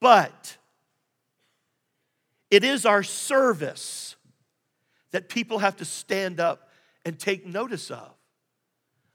But 0.00 0.56
it 2.50 2.64
is 2.64 2.84
our 2.84 3.02
service 3.02 4.16
that 5.12 5.28
people 5.28 5.58
have 5.60 5.76
to 5.76 5.84
stand 5.84 6.40
up 6.40 6.68
and 7.04 7.18
take 7.18 7.46
notice 7.46 7.90
of. 7.90 8.10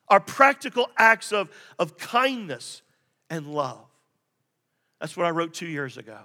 Our 0.07 0.19
practical 0.19 0.89
acts 0.97 1.31
of, 1.33 1.49
of 1.77 1.97
kindness 1.97 2.81
and 3.29 3.47
love. 3.53 3.85
That's 4.99 5.17
what 5.17 5.25
I 5.25 5.31
wrote 5.31 5.53
two 5.53 5.67
years 5.67 5.97
ago. 5.97 6.17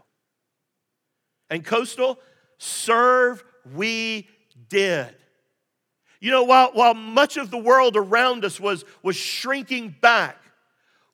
And 1.48 1.64
Coastal, 1.64 2.18
serve 2.58 3.42
we 3.74 4.28
did. 4.68 5.12
You 6.20 6.30
know, 6.30 6.44
while, 6.44 6.70
while 6.74 6.94
much 6.94 7.36
of 7.36 7.50
the 7.50 7.58
world 7.58 7.96
around 7.96 8.44
us 8.44 8.60
was, 8.60 8.84
was 9.02 9.16
shrinking 9.16 9.96
back, 10.00 10.36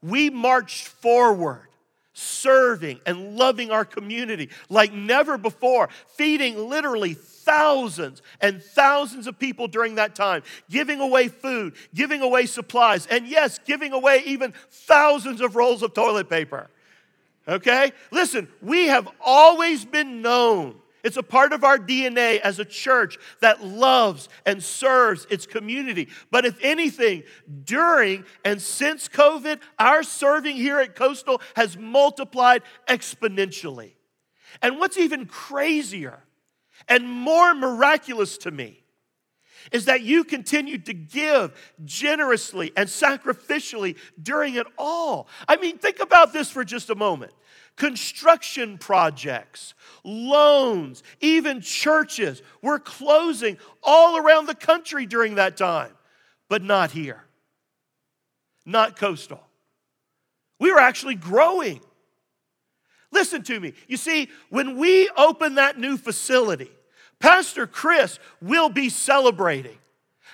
we 0.03 0.29
marched 0.31 0.89
forward 0.89 1.69
serving 2.17 2.99
and 3.05 3.37
loving 3.37 3.71
our 3.71 3.85
community 3.85 4.49
like 4.71 4.91
never 4.93 5.37
before, 5.39 5.91
feeding 6.09 6.69
literally 6.71 7.13
thousands 7.13 8.23
and 8.41 8.63
thousands 8.63 9.27
of 9.27 9.39
people 9.39 9.69
during 9.69 9.97
that 9.97 10.15
time, 10.17 10.43
giving 10.71 11.01
away 11.01 11.29
food, 11.29 11.75
giving 11.95 12.23
away 12.23 12.47
supplies, 12.47 13.07
and 13.09 13.29
yes, 13.29 13.61
giving 13.67 13.93
away 13.93 14.23
even 14.25 14.55
thousands 14.71 15.43
of 15.43 15.57
rolls 15.57 15.83
of 15.83 15.93
toilet 15.93 16.31
paper. 16.31 16.69
Okay? 17.47 17.93
Listen, 18.11 18.49
we 18.63 18.87
have 18.89 19.07
always 19.21 19.85
been 19.85 20.23
known 20.23 20.75
it's 21.07 21.17
a 21.17 21.23
part 21.23 21.53
of 21.53 21.63
our 21.63 21.79
DNA 21.79 22.41
as 22.41 22.59
a 22.59 22.65
church 22.65 23.17
that 23.41 23.63
loves 23.65 24.29
and 24.45 24.61
serves 24.63 25.25
its 25.31 25.47
community. 25.47 26.09
But 26.33 26.45
if 26.45 26.59
anything, 26.61 27.23
during 27.65 28.25
and 28.45 28.61
since 28.61 29.09
COVID, 29.09 29.61
our 29.79 30.03
serving 30.03 30.57
here 30.57 30.81
at 30.81 30.97
Coastal 30.97 31.41
has 31.55 31.77
multiplied 31.77 32.65
exponentially. 32.89 33.93
And 34.61 34.81
what's 34.81 34.99
even 34.99 35.27
crazier 35.27 36.19
and 36.89 37.09
more 37.09 37.55
miraculous 37.55 38.37
to 38.39 38.51
me 38.51 38.83
is 39.73 39.87
that 39.87 40.03
you 40.03 40.25
continued 40.25 40.87
to 40.87 40.95
give 40.95 41.53
generously 41.85 42.73
and 42.77 42.89
sacrificially 42.89 43.97
during 44.21 44.55
it 44.55 44.67
all. 44.79 45.29
I 45.49 45.57
mean, 45.57 45.79
think 45.79 46.01
about 46.01 46.33
this 46.33 46.51
for 46.51 46.65
just 46.65 46.91
a 46.91 46.95
moment. 46.95 47.33
Construction 47.77 48.79
projects, 48.79 49.75
loans, 50.05 51.03
even 51.21 51.61
churches 51.61 52.43
were 52.63 52.79
closing 52.79 53.59
all 53.83 54.17
around 54.17 54.47
the 54.47 54.55
country 54.55 55.05
during 55.07 55.35
that 55.35 55.57
time, 55.57 55.93
but 56.49 56.63
not 56.63 56.91
here, 56.91 57.23
not 58.65 58.97
coastal. 58.99 59.43
We 60.59 60.73
were 60.73 60.81
actually 60.81 61.17
growing. 61.17 61.81
Listen 63.13 63.43
to 63.45 63.61
me. 63.61 63.75
You 63.89 63.99
see, 63.99 64.29
when 64.49 64.79
we 64.79 65.11
opened 65.17 65.59
that 65.59 65.79
new 65.79 65.99
facility, 65.99 66.71
Pastor 67.19 67.67
Chris 67.67 68.19
will 68.43 68.69
be 68.69 68.89
celebrating. 68.89 69.79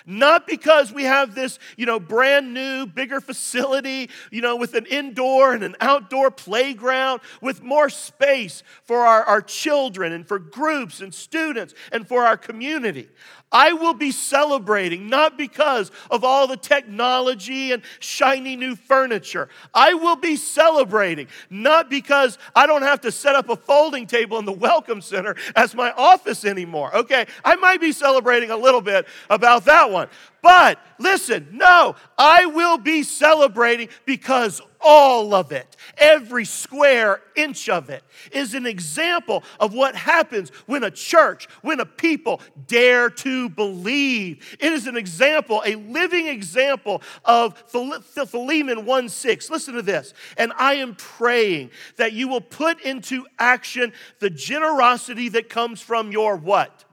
Not 0.04 0.48
because 0.48 0.92
we 0.92 1.04
have 1.04 1.36
this, 1.36 1.60
you 1.76 1.86
know, 1.86 2.00
brand 2.00 2.52
new, 2.52 2.86
bigger 2.86 3.20
facility, 3.20 4.10
you 4.32 4.42
know, 4.42 4.56
with 4.56 4.74
an 4.74 4.84
indoor 4.86 5.52
and 5.54 5.62
an 5.62 5.76
outdoor 5.80 6.32
playground, 6.32 7.20
with 7.40 7.62
more 7.62 7.88
space 7.88 8.64
for 8.84 8.98
our, 9.06 9.22
our 9.22 9.40
children 9.40 10.12
and 10.12 10.26
for 10.26 10.40
groups 10.40 11.00
and 11.00 11.14
students 11.14 11.72
and 11.92 12.08
for 12.08 12.24
our 12.26 12.36
community. 12.36 13.08
I 13.52 13.74
will 13.74 13.92
be 13.94 14.10
celebrating 14.10 15.08
not 15.08 15.36
because 15.36 15.90
of 16.10 16.24
all 16.24 16.46
the 16.46 16.56
technology 16.56 17.72
and 17.72 17.82
shiny 18.00 18.56
new 18.56 18.74
furniture. 18.74 19.48
I 19.74 19.94
will 19.94 20.16
be 20.16 20.36
celebrating 20.36 21.28
not 21.50 21.90
because 21.90 22.38
I 22.56 22.66
don't 22.66 22.82
have 22.82 23.02
to 23.02 23.12
set 23.12 23.36
up 23.36 23.50
a 23.50 23.56
folding 23.56 24.06
table 24.06 24.38
in 24.38 24.46
the 24.46 24.52
Welcome 24.52 25.02
Center 25.02 25.36
as 25.54 25.74
my 25.74 25.92
office 25.92 26.44
anymore. 26.44 26.94
Okay, 26.96 27.26
I 27.44 27.56
might 27.56 27.80
be 27.80 27.92
celebrating 27.92 28.50
a 28.50 28.56
little 28.56 28.80
bit 28.80 29.06
about 29.28 29.66
that 29.66 29.90
one, 29.90 30.08
but 30.42 30.80
listen, 30.98 31.46
no, 31.52 31.94
I 32.18 32.46
will 32.46 32.76
be 32.76 33.04
celebrating 33.04 33.88
because 34.04 34.60
all 34.80 35.34
of 35.34 35.52
it, 35.52 35.76
every 35.96 36.44
square 36.46 37.20
inch 37.36 37.68
of 37.68 37.90
it, 37.90 38.02
is 38.32 38.52
an 38.54 38.66
example 38.66 39.44
of 39.60 39.72
what 39.72 39.94
happens 39.94 40.50
when 40.66 40.82
a 40.82 40.90
church, 40.90 41.46
when 41.62 41.78
a 41.78 41.86
people 41.86 42.40
dare 42.66 43.08
to 43.08 43.50
believe. 43.50 44.56
It 44.58 44.72
is 44.72 44.88
an 44.88 44.96
example, 44.96 45.62
a 45.64 45.76
living 45.76 46.26
example 46.26 47.02
of 47.24 47.56
Philemon 47.68 48.84
1 48.84 49.08
6. 49.10 49.48
Listen 49.48 49.74
to 49.74 49.82
this. 49.82 50.12
And 50.36 50.52
I 50.58 50.74
am 50.74 50.96
praying 50.96 51.70
that 51.98 52.14
you 52.14 52.26
will 52.26 52.40
put 52.40 52.80
into 52.80 53.28
action 53.38 53.92
the 54.18 54.28
generosity 54.28 55.28
that 55.30 55.48
comes 55.48 55.80
from 55.80 56.10
your 56.10 56.34
what? 56.34 56.84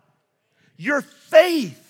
Your 0.78 1.02
faith 1.02 1.88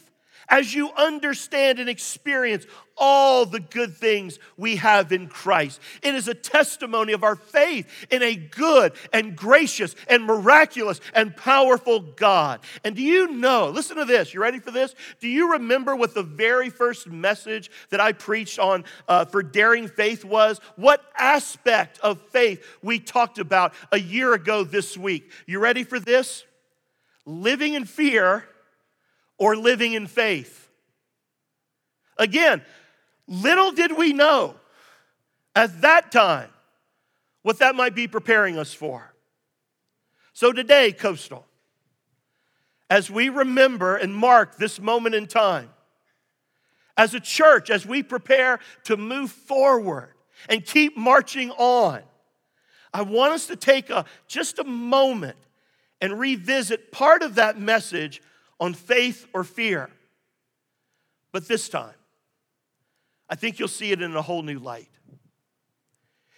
as 0.50 0.74
you 0.74 0.92
understand 0.98 1.80
and 1.80 1.88
experience 1.90 2.66
all 2.98 3.46
the 3.46 3.60
good 3.62 3.96
things 3.96 4.40
we 4.58 4.76
have 4.76 5.12
in 5.14 5.28
Christ. 5.30 5.80
It 6.04 6.16
is 6.16 6.28
a 6.28 6.34
testimony 6.34 7.14
of 7.14 7.24
our 7.24 7.36
faith 7.38 7.88
in 8.10 8.22
a 8.22 8.36
good 8.36 8.92
and 9.14 9.38
gracious 9.38 9.96
and 10.10 10.24
miraculous 10.26 11.00
and 11.14 11.36
powerful 11.38 12.02
God. 12.02 12.60
And 12.84 12.96
do 12.98 13.02
you 13.02 13.28
know, 13.32 13.70
listen 13.70 13.96
to 13.98 14.06
this, 14.06 14.34
you 14.34 14.42
ready 14.42 14.60
for 14.60 14.72
this? 14.72 14.96
Do 15.22 15.30
you 15.30 15.54
remember 15.54 15.96
what 15.96 16.14
the 16.14 16.24
very 16.24 16.70
first 16.70 17.08
message 17.08 17.72
that 17.90 18.02
I 18.02 18.12
preached 18.12 18.60
on 18.60 18.84
uh, 19.08 19.26
for 19.26 19.44
Daring 19.44 19.88
Faith 19.88 20.26
was? 20.26 20.60
What 20.76 21.02
aspect 21.18 22.00
of 22.02 22.20
faith 22.32 22.66
we 22.84 23.00
talked 23.00 23.40
about 23.40 23.74
a 23.94 24.00
year 24.00 24.34
ago 24.34 24.66
this 24.66 24.98
week? 24.98 25.32
You 25.46 25.60
ready 25.60 25.84
for 25.86 26.00
this? 26.02 26.44
Living 27.26 27.76
in 27.76 27.86
fear 27.86 28.44
or 29.40 29.56
living 29.56 29.94
in 29.94 30.06
faith. 30.06 30.70
Again, 32.18 32.62
little 33.28 33.72
did 33.72 33.96
we 33.98 34.12
know 34.14 34.56
at 35.56 35.82
that 35.82 36.12
time 36.12 36.50
what 37.42 37.60
that 37.60 37.74
might 37.74 37.96
be 37.96 38.08
preparing 38.08 38.58
us 38.60 38.74
for. 38.74 39.12
So 40.34 40.52
today, 40.52 40.92
Coastal, 40.92 41.46
as 42.90 43.10
we 43.10 43.30
remember 43.30 43.96
and 43.96 44.14
mark 44.14 44.58
this 44.58 44.80
moment 44.80 45.16
in 45.16 45.26
time, 45.26 45.70
as 46.98 47.14
a 47.14 47.20
church, 47.20 47.70
as 47.70 47.86
we 47.86 48.04
prepare 48.04 48.60
to 48.84 48.98
move 48.98 49.32
forward 49.32 50.10
and 50.50 50.66
keep 50.66 50.98
marching 50.98 51.50
on, 51.52 52.02
I 52.94 53.04
want 53.04 53.34
us 53.34 53.48
to 53.48 53.56
take 53.56 53.90
a, 53.90 54.04
just 54.28 54.60
a 54.60 54.64
moment 54.66 55.38
and 56.02 56.20
revisit 56.20 56.92
part 56.92 57.22
of 57.22 57.36
that 57.36 57.58
message 57.58 58.22
on 58.60 58.74
faith 58.74 59.26
or 59.34 59.44
fear. 59.44 59.90
But 61.32 61.48
this 61.48 61.70
time, 61.70 61.94
I 63.30 63.36
think 63.36 63.60
you'll 63.60 63.68
see 63.68 63.92
it 63.92 64.02
in 64.02 64.16
a 64.16 64.22
whole 64.22 64.42
new 64.42 64.60
light. 64.60 64.90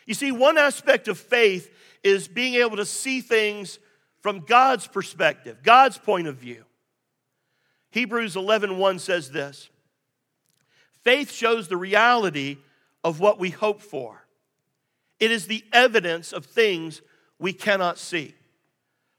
You 0.06 0.14
see, 0.14 0.32
one 0.32 0.58
aspect 0.58 1.08
of 1.08 1.18
faith 1.18 1.74
is 2.04 2.28
being 2.28 2.56
able 2.56 2.78
to 2.78 2.86
see 2.86 3.22
things 3.22 3.80
from 4.22 4.42
God's 4.42 4.88
perspective, 4.88 5.60
God's 5.64 5.98
point 5.98 6.28
of 6.28 6.36
view. 6.36 6.66
Hebrews 7.92 8.36
11:1 8.36 8.78
1 8.78 9.00
says 9.00 9.32
this. 9.32 9.70
Faith 11.04 11.32
shows 11.32 11.68
the 11.68 11.78
reality 11.78 12.58
of 13.04 13.20
what 13.20 13.40
we 13.40 13.50
hope 13.50 13.82
for. 13.82 14.28
It 15.20 15.32
is 15.32 15.48
the 15.48 15.64
evidence 15.72 16.34
of 16.34 16.46
things 16.46 17.02
we 17.40 17.54
cannot 17.54 17.98
see. 17.98 18.36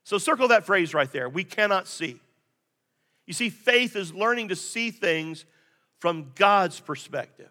So 0.04 0.18
circle 0.18 0.48
that 0.48 0.64
phrase 0.66 0.94
right 0.94 1.10
there. 1.10 1.28
We 1.28 1.42
cannot 1.44 1.88
see. 1.88 2.20
You 3.32 3.34
see, 3.34 3.48
faith 3.48 3.96
is 3.96 4.12
learning 4.12 4.48
to 4.48 4.56
see 4.56 4.90
things 4.90 5.46
from 6.00 6.32
God's 6.34 6.80
perspective. 6.80 7.48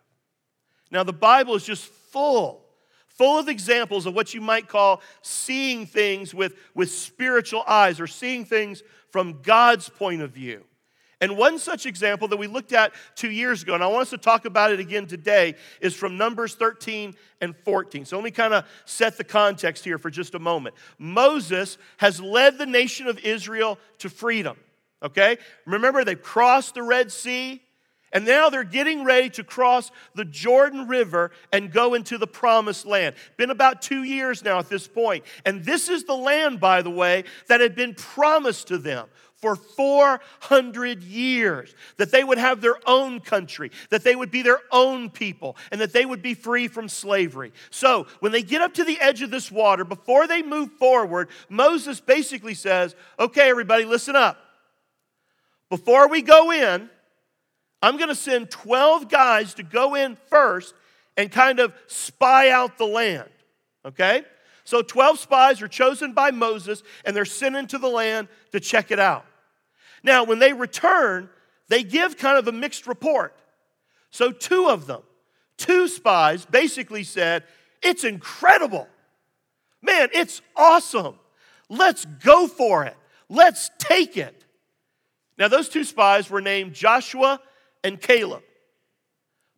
Now, 0.92 1.02
the 1.02 1.12
Bible 1.12 1.56
is 1.56 1.64
just 1.66 1.86
full, 1.86 2.68
full 3.08 3.40
of 3.40 3.48
examples 3.50 4.06
of 4.06 4.14
what 4.14 4.32
you 4.32 4.42
might 4.42 4.68
call 4.68 5.02
seeing 5.24 5.88
things 5.88 6.36
with, 6.36 6.54
with 6.76 6.92
spiritual 6.92 7.64
eyes 7.68 8.00
or 8.00 8.06
seeing 8.06 8.46
things 8.46 8.84
from 9.10 9.42
God's 9.42 9.90
point 9.90 10.22
of 10.22 10.30
view. 10.30 10.66
And 11.20 11.36
one 11.36 11.58
such 11.58 11.88
example 11.88 12.28
that 12.28 12.38
we 12.38 12.46
looked 12.46 12.74
at 12.74 12.94
two 13.16 13.32
years 13.32 13.64
ago, 13.64 13.74
and 13.74 13.84
I 13.84 13.88
want 13.88 14.04
us 14.04 14.10
to 14.12 14.20
talk 14.20 14.46
about 14.46 14.72
it 14.72 14.80
again 14.80 15.08
today, 15.08 15.56
is 15.80 15.96
from 15.96 16.16
Numbers 16.16 16.54
13 16.54 17.16
and 17.42 17.56
14. 17.66 18.06
So 18.06 18.18
let 18.18 18.24
me 18.24 18.30
kind 18.30 18.54
of 18.54 18.66
set 18.86 19.18
the 19.18 19.24
context 19.24 19.84
here 19.84 19.98
for 19.98 20.12
just 20.12 20.36
a 20.36 20.40
moment. 20.40 20.76
Moses 21.00 21.80
has 21.98 22.22
led 22.22 22.60
the 22.60 22.68
nation 22.68 23.08
of 23.08 23.18
Israel 23.18 23.80
to 23.98 24.12
freedom 24.12 24.58
okay? 25.04 25.38
Remember, 25.66 26.04
they 26.04 26.16
crossed 26.16 26.76
the 26.76 26.84
Red 26.84 27.12
Sea, 27.12 27.62
and 28.14 28.26
now 28.26 28.50
they're 28.50 28.64
getting 28.66 29.04
ready 29.04 29.30
to 29.32 29.44
cross 29.44 29.90
the 30.16 30.26
Jordan 30.26 30.88
River 30.88 31.32
and 31.54 31.72
go 31.72 31.94
into 31.94 32.18
the 32.18 32.28
promised 32.28 32.86
land. 32.86 33.16
Been 33.38 33.52
about 33.52 33.82
two 33.82 34.04
years 34.04 34.44
now 34.44 34.60
at 34.60 34.70
this 34.70 34.90
And 35.46 35.64
this 35.64 35.88
is 35.90 36.04
the 36.04 36.14
land, 36.14 36.60
by 36.60 36.82
the 36.82 36.90
way, 36.92 37.24
that 37.48 37.62
had 37.62 37.74
been 37.76 37.94
promised 37.96 38.68
to 38.68 38.78
them 38.78 39.08
for 39.38 39.56
400 39.56 41.02
years 41.02 41.74
that 41.98 42.12
they 42.12 42.24
would 42.24 42.38
have 42.38 42.62
their 42.62 42.76
own 42.86 43.22
country, 43.22 43.72
that 43.90 44.04
they 44.04 44.16
would 44.16 44.30
be 44.30 44.44
their 44.44 44.60
own 44.72 45.10
people, 45.10 45.56
and 45.72 45.82
that 45.82 45.94
they 45.94 46.06
would 46.06 46.22
be 46.22 46.36
free 46.36 46.68
from 46.68 46.88
slavery. 46.88 47.52
So 47.72 48.06
when 48.20 48.34
they 48.34 48.44
get 48.44 48.62
up 48.62 48.74
to 48.76 48.84
the 48.84 49.00
edge 49.00 49.24
of 49.24 49.32
this 49.32 49.50
water, 49.50 49.84
before 49.84 50.28
they 50.28 50.44
move 50.44 50.74
forward, 50.74 51.30
Moses 51.50 52.02
basically 52.02 52.54
says, 52.56 52.94
Okay, 53.20 53.50
everybody, 53.50 53.86
listen 53.86 54.16
up 54.18 54.38
before 55.72 56.10
we 56.10 56.22
go 56.22 56.52
in, 56.52 56.90
I'm 57.82 57.96
going 57.96 58.10
to 58.10 58.16
send 58.16 58.52
12 58.52 59.08
guys 59.10 59.54
to 59.56 59.64
go 59.64 59.96
in 59.96 60.18
first 60.30 60.76
and 61.16 61.32
kind 61.32 61.60
of 61.62 61.72
spy 61.88 62.50
out 62.52 62.78
the 62.78 62.86
land. 62.86 63.30
Okay? 63.86 64.24
So 64.66 64.82
12 64.82 65.18
spies 65.18 65.62
are 65.62 65.70
chosen 65.70 66.12
by 66.12 66.32
Moses 66.32 66.84
and 67.06 67.16
they're 67.16 67.26
sent 67.26 67.56
into 67.56 67.78
the 67.78 67.88
land 67.88 68.28
to 68.52 68.60
check 68.60 68.92
it 68.92 69.00
out. 69.00 69.26
Now, 70.04 70.26
when 70.26 70.40
they 70.40 70.52
return, 70.52 71.30
they 71.70 71.84
give 71.84 72.18
kind 72.18 72.38
of 72.38 72.48
a 72.50 72.52
mixed 72.52 72.86
report. 72.86 73.34
So, 74.14 74.32
two 74.32 74.68
of 74.68 74.88
them, 74.88 75.04
two 75.56 75.88
spies, 75.88 76.44
basically 76.44 77.04
said, 77.04 77.44
It's 77.82 78.04
incredible. 78.04 78.90
Man, 79.82 80.10
it's 80.14 80.42
awesome. 80.56 81.16
Let's 81.70 82.04
go 82.04 82.48
for 82.48 82.84
it. 82.84 82.98
Let's 83.30 83.72
take 83.80 84.18
it. 84.18 84.44
Now, 85.42 85.48
those 85.48 85.70
two 85.70 85.84
spies 85.84 86.30
were 86.30 86.40
named 86.40 86.74
Joshua 86.76 87.42
and 87.84 88.00
Caleb. 88.00 88.44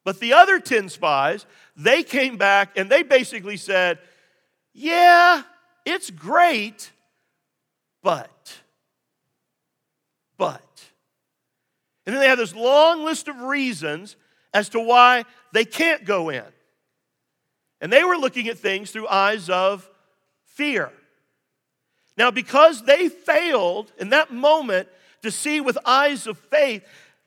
But 0.06 0.22
the 0.22 0.32
other 0.32 0.58
10 0.62 0.88
spies, 0.88 1.46
they 1.76 2.04
came 2.04 2.38
back 2.38 2.78
and 2.78 2.90
they 2.90 3.04
basically 3.04 3.58
said, 3.58 4.00
Yeah, 4.74 5.42
it's 5.86 6.10
great, 6.10 6.90
but, 8.02 8.32
but. 10.38 10.64
And 12.06 12.16
then 12.16 12.22
they 12.22 12.30
have 12.30 12.38
this 12.38 12.56
long 12.56 13.04
list 13.04 13.28
of 13.28 13.42
reasons 13.42 14.16
as 14.54 14.70
to 14.70 14.80
why 14.80 15.26
they 15.52 15.66
can't 15.66 16.06
go 16.06 16.30
in. 16.30 16.46
And 17.82 17.92
they 17.92 18.06
were 18.06 18.16
looking 18.16 18.48
at 18.48 18.58
things 18.58 18.92
through 18.92 19.10
eyes 19.10 19.50
of 19.50 19.86
fear. 20.46 20.94
Now, 22.16 22.32
because 22.32 22.86
they 22.86 23.10
failed 23.10 23.92
in 24.00 24.12
that 24.12 24.32
moment, 24.32 24.88
to 25.24 25.32
see 25.32 25.60
with 25.62 25.78
eyes 25.86 26.28
of 26.28 26.38
faith, 26.38 26.84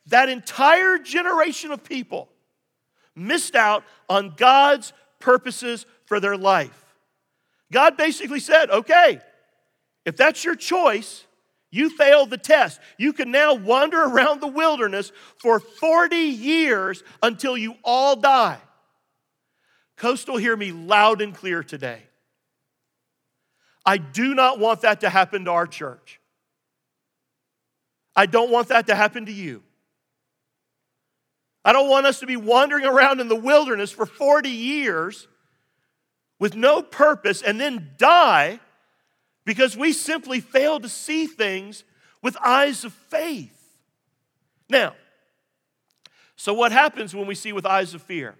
that 0.06 0.28
entire 0.28 0.98
generation 0.98 1.72
of 1.72 1.82
people 1.82 2.28
missed 3.16 3.56
out 3.56 3.82
on 4.08 4.34
God's 4.36 4.92
purposes 5.18 5.84
for 6.04 6.20
their 6.20 6.36
life. 6.36 6.84
God 7.72 7.96
basically 7.96 8.38
said, 8.38 8.70
okay, 8.70 9.18
if 10.04 10.16
that's 10.16 10.44
your 10.44 10.54
choice, 10.54 11.24
you 11.72 11.90
failed 11.90 12.30
the 12.30 12.38
test. 12.38 12.80
You 12.96 13.12
can 13.12 13.32
now 13.32 13.54
wander 13.54 14.00
around 14.04 14.40
the 14.40 14.46
wilderness 14.46 15.10
for 15.40 15.58
40 15.58 16.14
years 16.16 17.02
until 17.22 17.56
you 17.56 17.74
all 17.82 18.14
die. 18.14 18.58
Coastal, 19.96 20.36
hear 20.36 20.56
me 20.56 20.70
loud 20.70 21.20
and 21.20 21.34
clear 21.34 21.64
today. 21.64 22.02
I 23.84 23.98
do 23.98 24.34
not 24.34 24.58
want 24.60 24.82
that 24.82 25.00
to 25.00 25.08
happen 25.08 25.46
to 25.46 25.50
our 25.52 25.66
church. 25.66 26.20
I 28.16 28.24
don't 28.26 28.50
want 28.50 28.68
that 28.68 28.86
to 28.86 28.94
happen 28.94 29.26
to 29.26 29.32
you. 29.32 29.62
I 31.64 31.72
don't 31.72 31.90
want 31.90 32.06
us 32.06 32.20
to 32.20 32.26
be 32.26 32.36
wandering 32.36 32.86
around 32.86 33.20
in 33.20 33.28
the 33.28 33.36
wilderness 33.36 33.90
for 33.90 34.06
40 34.06 34.48
years 34.48 35.28
with 36.40 36.54
no 36.56 36.80
purpose 36.80 37.42
and 37.42 37.60
then 37.60 37.90
die 37.98 38.58
because 39.44 39.76
we 39.76 39.92
simply 39.92 40.40
fail 40.40 40.80
to 40.80 40.88
see 40.88 41.26
things 41.26 41.84
with 42.22 42.36
eyes 42.42 42.84
of 42.84 42.92
faith. 42.92 43.52
Now, 44.70 44.94
so 46.36 46.54
what 46.54 46.72
happens 46.72 47.14
when 47.14 47.26
we 47.26 47.34
see 47.34 47.52
with 47.52 47.66
eyes 47.66 47.94
of 47.94 48.02
fear? 48.02 48.34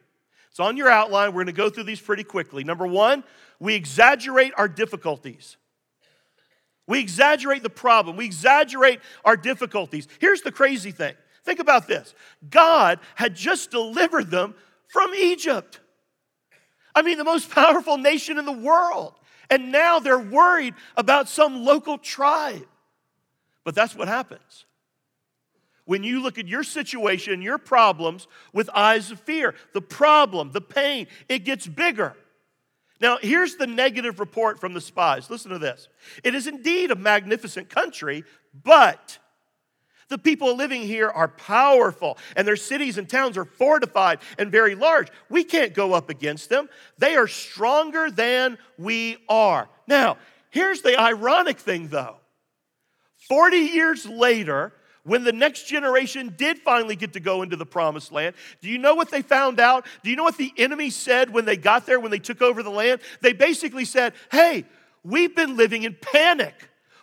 It's 0.51 0.61
on 0.61 0.77
your 0.77 0.91
outline. 0.91 1.29
We're 1.31 1.45
going 1.45 1.47
to 1.47 1.53
go 1.53 1.69
through 1.69 1.85
these 1.85 2.01
pretty 2.01 2.25
quickly. 2.25 2.65
Number 2.65 2.87
one, 2.87 3.25
we 3.61 3.75
exaggerate 3.75 4.53
our 4.57 4.69
difficulties. 4.69 5.57
We 6.87 7.01
exaggerate 7.01 7.63
the 7.63 7.71
problem, 7.71 8.17
we 8.17 8.25
exaggerate 8.25 9.01
our 9.25 9.37
difficulties. 9.37 10.07
Here's 10.21 10.43
the 10.43 10.53
crazy 10.53 10.91
thing 10.93 11.15
think 11.45 11.59
about 11.61 11.87
this 11.89 12.15
God 12.49 13.01
had 13.15 13.35
just 13.35 13.71
delivered 13.71 14.31
them 14.31 14.55
from 14.89 15.13
Egypt. 15.15 15.81
I 16.95 17.03
mean, 17.03 17.19
the 17.19 17.25
most 17.25 17.51
powerful 17.51 17.99
nation 17.99 18.39
in 18.39 18.47
the 18.47 18.53
world. 18.53 19.15
And 19.51 19.71
now 19.71 19.99
they're 20.01 20.19
worried 20.19 20.75
about 20.97 21.29
some 21.29 21.63
local 21.65 21.99
tribe. 21.99 22.67
But 23.65 23.75
that's 23.75 23.95
what 23.95 24.09
happens. 24.09 24.65
When 25.85 26.03
you 26.03 26.21
look 26.23 26.39
at 26.39 26.49
your 26.49 26.63
situation, 26.65 27.43
your 27.43 27.59
problems 27.59 28.27
with 28.55 28.71
eyes 28.75 29.11
of 29.11 29.21
fear, 29.21 29.55
the 29.75 29.83
problem, 29.83 30.53
the 30.53 30.63
pain, 30.63 31.07
it 31.29 31.41
gets 31.45 31.67
bigger. 31.67 32.17
Now, 33.01 33.19
here's 33.21 33.57
the 33.57 33.67
negative 33.67 34.21
report 34.21 34.59
from 34.59 34.73
the 34.75 34.81
spies. 34.81 35.29
Listen 35.29 35.51
to 35.51 35.59
this. 35.59 35.89
It 36.25 36.35
is 36.35 36.47
indeed 36.47 36.91
a 36.91 36.95
magnificent 36.97 37.69
country, 37.69 38.25
but 38.65 39.19
the 40.09 40.17
people 40.17 40.57
living 40.57 40.83
here 40.83 41.09
are 41.11 41.29
powerful, 41.29 42.17
and 42.37 42.47
their 42.49 42.57
cities 42.57 42.97
and 42.97 43.09
towns 43.09 43.37
are 43.37 43.45
fortified 43.45 44.21
and 44.39 44.51
very 44.51 44.75
large. 44.75 45.09
We 45.29 45.45
can't 45.45 45.75
go 45.75 45.93
up 45.93 46.09
against 46.09 46.49
them. 46.49 46.69
They 46.97 47.17
are 47.17 47.27
stronger 47.29 48.11
than 48.11 48.57
we 48.79 49.19
are. 49.29 49.69
Now, 49.87 50.17
here's 50.51 50.81
the 50.81 50.99
ironic 50.99 51.59
thing, 51.59 51.89
though 51.89 52.17
40 53.29 53.57
years 53.59 54.07
later, 54.07 54.73
when 55.07 55.23
the 55.25 55.33
next 55.33 55.69
generation 55.69 56.35
did 56.37 56.59
finally 56.59 56.97
get 56.97 57.13
to 57.15 57.21
go 57.21 57.43
into 57.43 57.55
the 57.57 57.65
promised 57.65 58.11
land, 58.13 58.35
do 58.61 58.69
you 58.69 58.77
know 58.77 58.95
what 58.95 59.11
they 59.11 59.23
found 59.23 59.61
out? 59.61 59.87
Do 60.03 60.11
you 60.11 60.17
know 60.17 60.25
what 60.25 60.37
the 60.37 60.53
enemy 60.59 60.91
said 60.91 61.31
when 61.31 61.45
they 61.45 61.57
got 61.57 61.87
there, 61.87 62.01
when 62.01 62.11
they 62.11 62.19
took 62.19 62.43
over 62.43 62.63
the 62.63 62.71
land? 62.71 63.01
They 63.23 63.33
basically 63.33 63.85
said, 63.85 64.13
hey, 64.33 64.65
we've 65.05 65.35
been 65.35 65.57
living 65.57 65.85
in 65.85 65.97
panic 66.01 66.55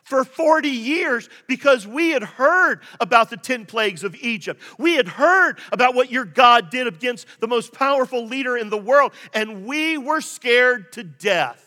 for 0.04 0.26
40 0.26 0.68
years 0.68 1.30
because 1.48 1.88
we 1.88 2.10
had 2.10 2.24
heard 2.24 2.82
about 3.00 3.30
the 3.30 3.38
10 3.38 3.66
plagues 3.66 4.04
of 4.04 4.16
Egypt. 4.22 4.62
We 4.78 4.96
had 4.96 5.08
heard 5.08 5.60
about 5.72 5.96
what 5.96 6.12
your 6.12 6.26
God 6.26 6.70
did 6.70 6.88
against 6.88 7.26
the 7.40 7.48
most 7.48 7.72
powerful 7.72 8.28
leader 8.28 8.58
in 8.58 8.70
the 8.70 8.78
world, 8.78 9.14
and 9.34 9.66
we 9.66 9.98
were 9.98 10.20
scared 10.20 10.92
to 10.94 11.04
death. 11.04 11.63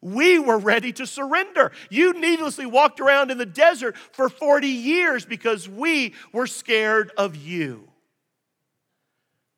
We 0.00 0.38
were 0.38 0.58
ready 0.58 0.92
to 0.94 1.06
surrender. 1.06 1.72
You 1.90 2.12
needlessly 2.12 2.66
walked 2.66 3.00
around 3.00 3.30
in 3.30 3.38
the 3.38 3.46
desert 3.46 3.96
for 4.12 4.28
40 4.28 4.66
years 4.68 5.24
because 5.24 5.68
we 5.68 6.14
were 6.32 6.46
scared 6.46 7.12
of 7.16 7.36
you. 7.36 7.88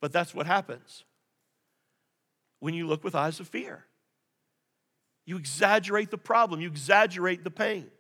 But 0.00 0.12
that's 0.12 0.34
what 0.34 0.46
happens 0.46 1.04
when 2.60 2.74
you 2.74 2.86
look 2.86 3.04
with 3.04 3.14
eyes 3.14 3.40
of 3.40 3.48
fear. 3.48 3.84
You 5.26 5.36
exaggerate 5.36 6.10
the 6.10 6.18
problem, 6.18 6.60
you 6.60 6.68
exaggerate 6.68 7.44
the 7.44 7.50
pain. 7.50 7.90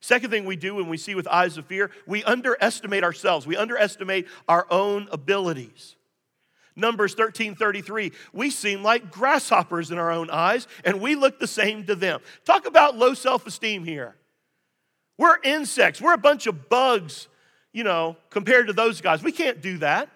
Second 0.00 0.30
thing 0.30 0.44
we 0.44 0.56
do 0.56 0.74
when 0.74 0.88
we 0.88 0.98
see 0.98 1.14
with 1.14 1.26
eyes 1.26 1.56
of 1.56 1.66
fear, 1.66 1.90
we 2.06 2.22
underestimate 2.24 3.04
ourselves, 3.04 3.46
we 3.46 3.56
underestimate 3.56 4.26
our 4.48 4.66
own 4.70 5.08
abilities. 5.12 5.96
Numbers 6.76 7.14
13 7.14 7.54
33. 7.54 8.12
We 8.32 8.50
seem 8.50 8.82
like 8.82 9.10
grasshoppers 9.10 9.90
in 9.90 9.98
our 9.98 10.10
own 10.12 10.28
eyes, 10.30 10.68
and 10.84 11.00
we 11.00 11.14
look 11.14 11.40
the 11.40 11.46
same 11.46 11.86
to 11.86 11.94
them. 11.94 12.20
Talk 12.44 12.66
about 12.66 12.96
low 12.96 13.14
self 13.14 13.46
esteem 13.46 13.82
here. 13.84 14.14
We're 15.18 15.40
insects, 15.42 16.00
we're 16.00 16.12
a 16.12 16.18
bunch 16.18 16.46
of 16.46 16.68
bugs, 16.68 17.28
you 17.72 17.82
know, 17.82 18.16
compared 18.28 18.66
to 18.66 18.74
those 18.74 19.00
guys. 19.00 19.22
We 19.22 19.32
can't 19.32 19.62
do 19.62 19.78
that. 19.78 20.10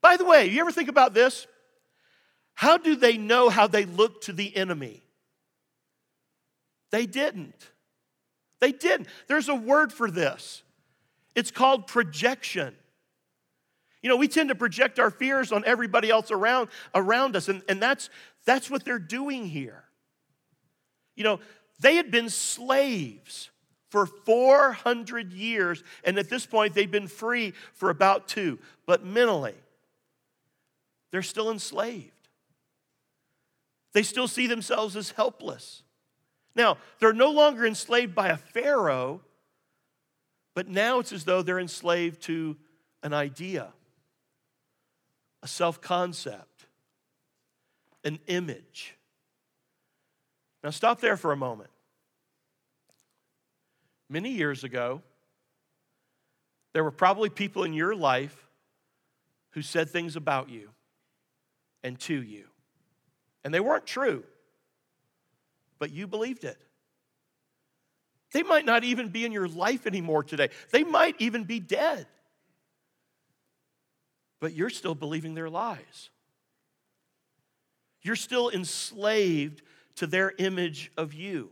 By 0.00 0.16
the 0.16 0.24
way, 0.24 0.46
you 0.48 0.60
ever 0.60 0.70
think 0.72 0.88
about 0.88 1.12
this? 1.12 1.46
How 2.54 2.76
do 2.78 2.94
they 2.94 3.16
know 3.18 3.48
how 3.48 3.66
they 3.66 3.84
look 3.84 4.22
to 4.22 4.32
the 4.32 4.56
enemy? 4.56 5.02
They 6.92 7.06
didn't. 7.06 7.54
They 8.60 8.70
didn't. 8.70 9.08
There's 9.26 9.48
a 9.48 9.54
word 9.56 9.92
for 9.92 10.08
this. 10.08 10.62
It's 11.34 11.50
called 11.50 11.88
projection. 11.88 12.76
You 14.04 14.10
know, 14.10 14.16
we 14.16 14.28
tend 14.28 14.50
to 14.50 14.54
project 14.54 14.98
our 14.98 15.10
fears 15.10 15.50
on 15.50 15.64
everybody 15.64 16.10
else 16.10 16.30
around, 16.30 16.68
around 16.94 17.36
us, 17.36 17.48
and, 17.48 17.62
and 17.70 17.80
that's, 17.80 18.10
that's 18.44 18.70
what 18.70 18.84
they're 18.84 18.98
doing 18.98 19.46
here. 19.46 19.82
You 21.16 21.24
know, 21.24 21.40
they 21.80 21.96
had 21.96 22.10
been 22.10 22.28
slaves 22.28 23.48
for 23.88 24.04
400 24.04 25.32
years, 25.32 25.82
and 26.04 26.18
at 26.18 26.28
this 26.28 26.44
point, 26.44 26.74
they've 26.74 26.90
been 26.90 27.08
free 27.08 27.54
for 27.72 27.88
about 27.88 28.28
two, 28.28 28.58
but 28.84 29.06
mentally, 29.06 29.54
they're 31.10 31.22
still 31.22 31.50
enslaved. 31.50 32.10
They 33.94 34.02
still 34.02 34.28
see 34.28 34.46
themselves 34.46 34.96
as 34.96 35.12
helpless. 35.12 35.82
Now, 36.54 36.76
they're 36.98 37.12
no 37.14 37.30
longer 37.30 37.64
enslaved 37.66 38.14
by 38.14 38.28
a 38.28 38.36
Pharaoh, 38.36 39.22
but 40.54 40.68
now 40.68 40.98
it's 40.98 41.10
as 41.12 41.24
though 41.24 41.40
they're 41.40 41.58
enslaved 41.58 42.20
to 42.24 42.58
an 43.02 43.14
idea 43.14 43.72
a 45.44 45.46
self 45.46 45.78
concept, 45.80 46.64
an 48.02 48.18
image. 48.26 48.96
Now, 50.64 50.70
stop 50.70 51.02
there 51.02 51.18
for 51.18 51.30
a 51.32 51.36
moment. 51.36 51.68
Many 54.08 54.30
years 54.30 54.64
ago, 54.64 55.02
there 56.72 56.82
were 56.82 56.90
probably 56.90 57.28
people 57.28 57.64
in 57.64 57.74
your 57.74 57.94
life 57.94 58.48
who 59.50 59.60
said 59.60 59.90
things 59.90 60.16
about 60.16 60.48
you 60.48 60.70
and 61.82 62.00
to 62.00 62.22
you, 62.22 62.46
and 63.44 63.52
they 63.52 63.60
weren't 63.60 63.84
true, 63.86 64.24
but 65.78 65.90
you 65.92 66.06
believed 66.06 66.44
it. 66.44 66.56
They 68.32 68.42
might 68.42 68.64
not 68.64 68.82
even 68.82 69.10
be 69.10 69.26
in 69.26 69.30
your 69.32 69.46
life 69.48 69.86
anymore 69.86 70.22
today, 70.24 70.48
they 70.72 70.84
might 70.84 71.16
even 71.18 71.44
be 71.44 71.60
dead 71.60 72.06
but 74.44 74.52
you're 74.54 74.68
still 74.68 74.94
believing 74.94 75.32
their 75.32 75.48
lies. 75.48 76.10
You're 78.02 78.14
still 78.14 78.50
enslaved 78.50 79.62
to 79.96 80.06
their 80.06 80.34
image 80.36 80.92
of 80.98 81.14
you. 81.14 81.48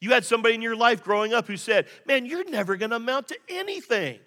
You 0.00 0.10
had 0.10 0.24
somebody 0.24 0.56
in 0.56 0.62
your 0.62 0.74
life 0.74 1.04
growing 1.04 1.32
up 1.32 1.46
who 1.46 1.56
said, 1.56 1.86
Man, 2.06 2.26
you're 2.26 2.50
never 2.50 2.74
going 2.74 2.90
to 2.90 2.96
amount 2.96 3.28
to 3.28 3.38
anything. 3.48 4.18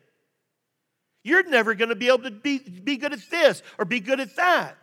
You're 1.26 1.43
never 1.50 1.76
going 1.76 1.89
to 1.89 1.95
be 1.97 2.08
able 2.08 2.19
to 2.19 2.32
be, 2.32 2.60
be 2.60 2.95
good 2.95 3.12
at 3.12 3.30
this 3.30 3.62
or 3.78 3.84
be 3.84 4.00
good 4.00 4.21
at 4.21 4.34
that. 4.38 4.78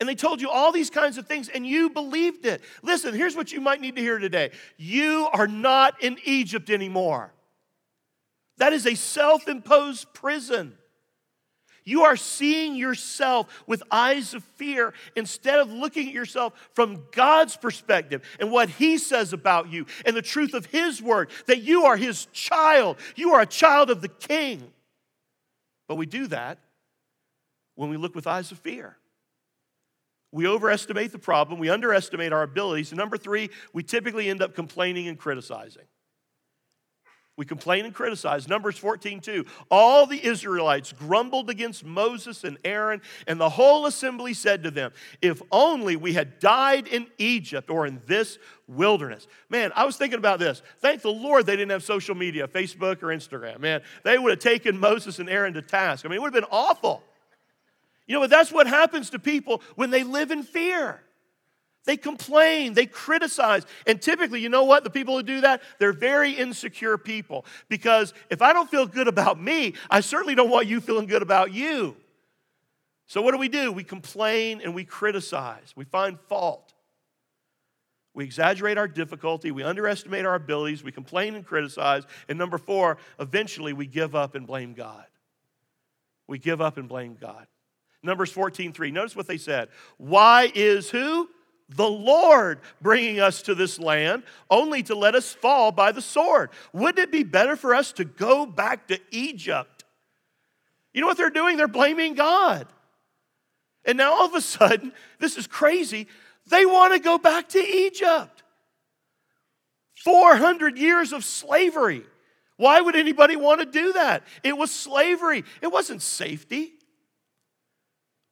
And 0.00 0.06
they 0.06 0.14
told 0.14 0.42
you 0.42 0.50
all 0.50 0.72
these 0.72 0.90
kinds 0.90 1.16
of 1.16 1.26
things 1.26 1.48
and 1.48 1.66
you 1.66 1.88
believed 1.88 2.44
it. 2.44 2.60
Listen, 2.82 3.14
here's 3.14 3.34
what 3.34 3.50
you 3.50 3.62
might 3.62 3.80
need 3.80 3.96
to 3.96 4.02
hear 4.02 4.18
today 4.18 4.50
you 4.76 5.26
are 5.32 5.48
not 5.48 6.02
in 6.02 6.18
Egypt 6.26 6.68
anymore. 6.68 7.32
That 8.58 8.74
is 8.74 8.84
a 8.86 8.94
self 8.94 9.48
imposed 9.48 10.12
prison. 10.12 10.74
You 11.84 12.02
are 12.04 12.16
seeing 12.16 12.74
yourself 12.74 13.62
with 13.66 13.82
eyes 13.90 14.32
of 14.32 14.42
fear 14.56 14.94
instead 15.16 15.58
of 15.58 15.70
looking 15.70 16.08
at 16.08 16.14
yourself 16.14 16.54
from 16.74 17.04
God's 17.12 17.56
perspective 17.56 18.22
and 18.40 18.50
what 18.50 18.70
He 18.70 18.96
says 18.96 19.32
about 19.34 19.68
you 19.70 19.86
and 20.06 20.16
the 20.16 20.22
truth 20.22 20.54
of 20.54 20.64
His 20.66 21.02
word 21.02 21.28
that 21.46 21.62
you 21.62 21.84
are 21.84 21.96
His 21.96 22.26
child. 22.26 22.96
You 23.16 23.34
are 23.34 23.42
a 23.42 23.46
child 23.46 23.90
of 23.90 24.00
the 24.00 24.08
King. 24.08 24.64
But 25.86 25.96
we 25.96 26.06
do 26.06 26.26
that 26.28 26.58
when 27.74 27.90
we 27.90 27.98
look 27.98 28.14
with 28.14 28.26
eyes 28.26 28.50
of 28.50 28.58
fear. 28.58 28.96
We 30.32 30.48
overestimate 30.48 31.12
the 31.12 31.18
problem, 31.18 31.60
we 31.60 31.70
underestimate 31.70 32.32
our 32.32 32.42
abilities, 32.42 32.90
and 32.90 32.98
number 32.98 33.16
three, 33.18 33.50
we 33.72 33.84
typically 33.84 34.28
end 34.28 34.42
up 34.42 34.54
complaining 34.56 35.06
and 35.06 35.16
criticizing. 35.16 35.84
We 37.36 37.44
complain 37.44 37.84
and 37.84 37.92
criticize. 37.92 38.46
Numbers 38.48 38.78
14, 38.78 39.18
2. 39.20 39.44
All 39.70 40.06
the 40.06 40.24
Israelites 40.24 40.92
grumbled 40.92 41.50
against 41.50 41.84
Moses 41.84 42.44
and 42.44 42.58
Aaron, 42.64 43.02
and 43.26 43.40
the 43.40 43.48
whole 43.48 43.86
assembly 43.86 44.34
said 44.34 44.62
to 44.62 44.70
them, 44.70 44.92
If 45.20 45.42
only 45.50 45.96
we 45.96 46.12
had 46.12 46.38
died 46.38 46.86
in 46.86 47.08
Egypt 47.18 47.70
or 47.70 47.86
in 47.86 48.00
this 48.06 48.38
wilderness. 48.68 49.26
Man, 49.48 49.72
I 49.74 49.84
was 49.84 49.96
thinking 49.96 50.18
about 50.20 50.38
this. 50.38 50.62
Thank 50.78 51.02
the 51.02 51.10
Lord 51.10 51.44
they 51.44 51.56
didn't 51.56 51.72
have 51.72 51.82
social 51.82 52.14
media, 52.14 52.46
Facebook 52.46 53.02
or 53.02 53.08
Instagram. 53.08 53.58
Man, 53.58 53.82
they 54.04 54.16
would 54.16 54.30
have 54.30 54.38
taken 54.38 54.78
Moses 54.78 55.18
and 55.18 55.28
Aaron 55.28 55.54
to 55.54 55.62
task. 55.62 56.06
I 56.06 56.08
mean, 56.08 56.18
it 56.18 56.22
would 56.22 56.32
have 56.32 56.40
been 56.44 56.48
awful. 56.52 57.02
You 58.06 58.14
know, 58.14 58.20
but 58.20 58.30
that's 58.30 58.52
what 58.52 58.66
happens 58.68 59.10
to 59.10 59.18
people 59.18 59.60
when 59.74 59.90
they 59.90 60.04
live 60.04 60.30
in 60.30 60.44
fear. 60.44 61.00
They 61.84 61.96
complain, 61.98 62.72
they 62.72 62.86
criticize. 62.86 63.66
And 63.86 64.00
typically, 64.00 64.40
you 64.40 64.48
know 64.48 64.64
what? 64.64 64.84
The 64.84 64.90
people 64.90 65.16
who 65.16 65.22
do 65.22 65.42
that, 65.42 65.62
they're 65.78 65.92
very 65.92 66.32
insecure 66.32 66.96
people. 66.96 67.44
Because 67.68 68.14
if 68.30 68.40
I 68.40 68.52
don't 68.54 68.70
feel 68.70 68.86
good 68.86 69.06
about 69.08 69.40
me, 69.40 69.74
I 69.90 70.00
certainly 70.00 70.34
don't 70.34 70.48
want 70.50 70.66
you 70.66 70.80
feeling 70.80 71.06
good 71.06 71.22
about 71.22 71.52
you. 71.52 71.96
So, 73.06 73.20
what 73.20 73.32
do 73.32 73.38
we 73.38 73.50
do? 73.50 73.70
We 73.70 73.84
complain 73.84 74.62
and 74.64 74.74
we 74.74 74.84
criticize, 74.84 75.72
we 75.76 75.84
find 75.84 76.18
fault. 76.28 76.72
We 78.14 78.24
exaggerate 78.24 78.78
our 78.78 78.88
difficulty, 78.88 79.50
we 79.50 79.62
underestimate 79.64 80.24
our 80.24 80.36
abilities, 80.36 80.82
we 80.84 80.92
complain 80.92 81.34
and 81.34 81.44
criticize. 81.44 82.04
And 82.28 82.38
number 82.38 82.58
four, 82.58 82.96
eventually 83.18 83.72
we 83.72 83.86
give 83.86 84.14
up 84.14 84.36
and 84.36 84.46
blame 84.46 84.72
God. 84.72 85.04
We 86.28 86.38
give 86.38 86.60
up 86.60 86.76
and 86.78 86.88
blame 86.88 87.16
God. 87.20 87.46
Numbers 88.04 88.30
14, 88.30 88.72
3. 88.72 88.90
Notice 88.92 89.16
what 89.16 89.26
they 89.26 89.36
said. 89.36 89.68
Why 89.98 90.50
is 90.54 90.90
who? 90.90 91.28
the 91.70 91.88
Lord 91.88 92.60
bringing 92.80 93.20
us 93.20 93.42
to 93.42 93.54
this 93.54 93.78
land, 93.78 94.22
only 94.50 94.82
to 94.84 94.94
let 94.94 95.14
us 95.14 95.32
fall 95.32 95.72
by 95.72 95.92
the 95.92 96.02
sword. 96.02 96.50
Wouldn't 96.72 96.98
it 96.98 97.10
be 97.10 97.22
better 97.24 97.56
for 97.56 97.74
us 97.74 97.92
to 97.92 98.04
go 98.04 98.44
back 98.46 98.88
to 98.88 99.00
Egypt? 99.10 99.84
You 100.92 101.00
know 101.00 101.06
what 101.06 101.16
they're 101.16 101.30
doing? 101.30 101.56
They're 101.56 101.68
blaming 101.68 102.14
God. 102.14 102.66
And 103.84 103.98
now 103.98 104.12
all 104.12 104.26
of 104.26 104.34
a 104.34 104.40
sudden, 104.40 104.92
this 105.20 105.36
is 105.36 105.46
crazy. 105.46 106.06
They 106.48 106.66
want 106.66 106.92
to 106.92 107.00
go 107.00 107.18
back 107.18 107.48
to 107.50 107.58
Egypt. 107.58 108.42
400 110.04 110.76
years 110.78 111.12
of 111.12 111.24
slavery. 111.24 112.04
Why 112.56 112.80
would 112.80 112.94
anybody 112.94 113.36
want 113.36 113.60
to 113.60 113.66
do 113.66 113.94
that? 113.94 114.22
It 114.42 114.56
was 114.56 114.70
slavery, 114.70 115.44
it 115.62 115.68
wasn't 115.68 116.02
safety. 116.02 116.72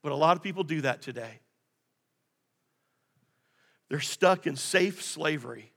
But 0.03 0.11
a 0.11 0.17
lot 0.17 0.37
of 0.37 0.43
people 0.43 0.65
do 0.65 0.81
that 0.81 1.01
today. 1.01 1.39
They're 3.93 4.01
stuck 4.01 4.47
in 4.47 4.57
safe 4.57 5.03
slavery. 5.03 5.71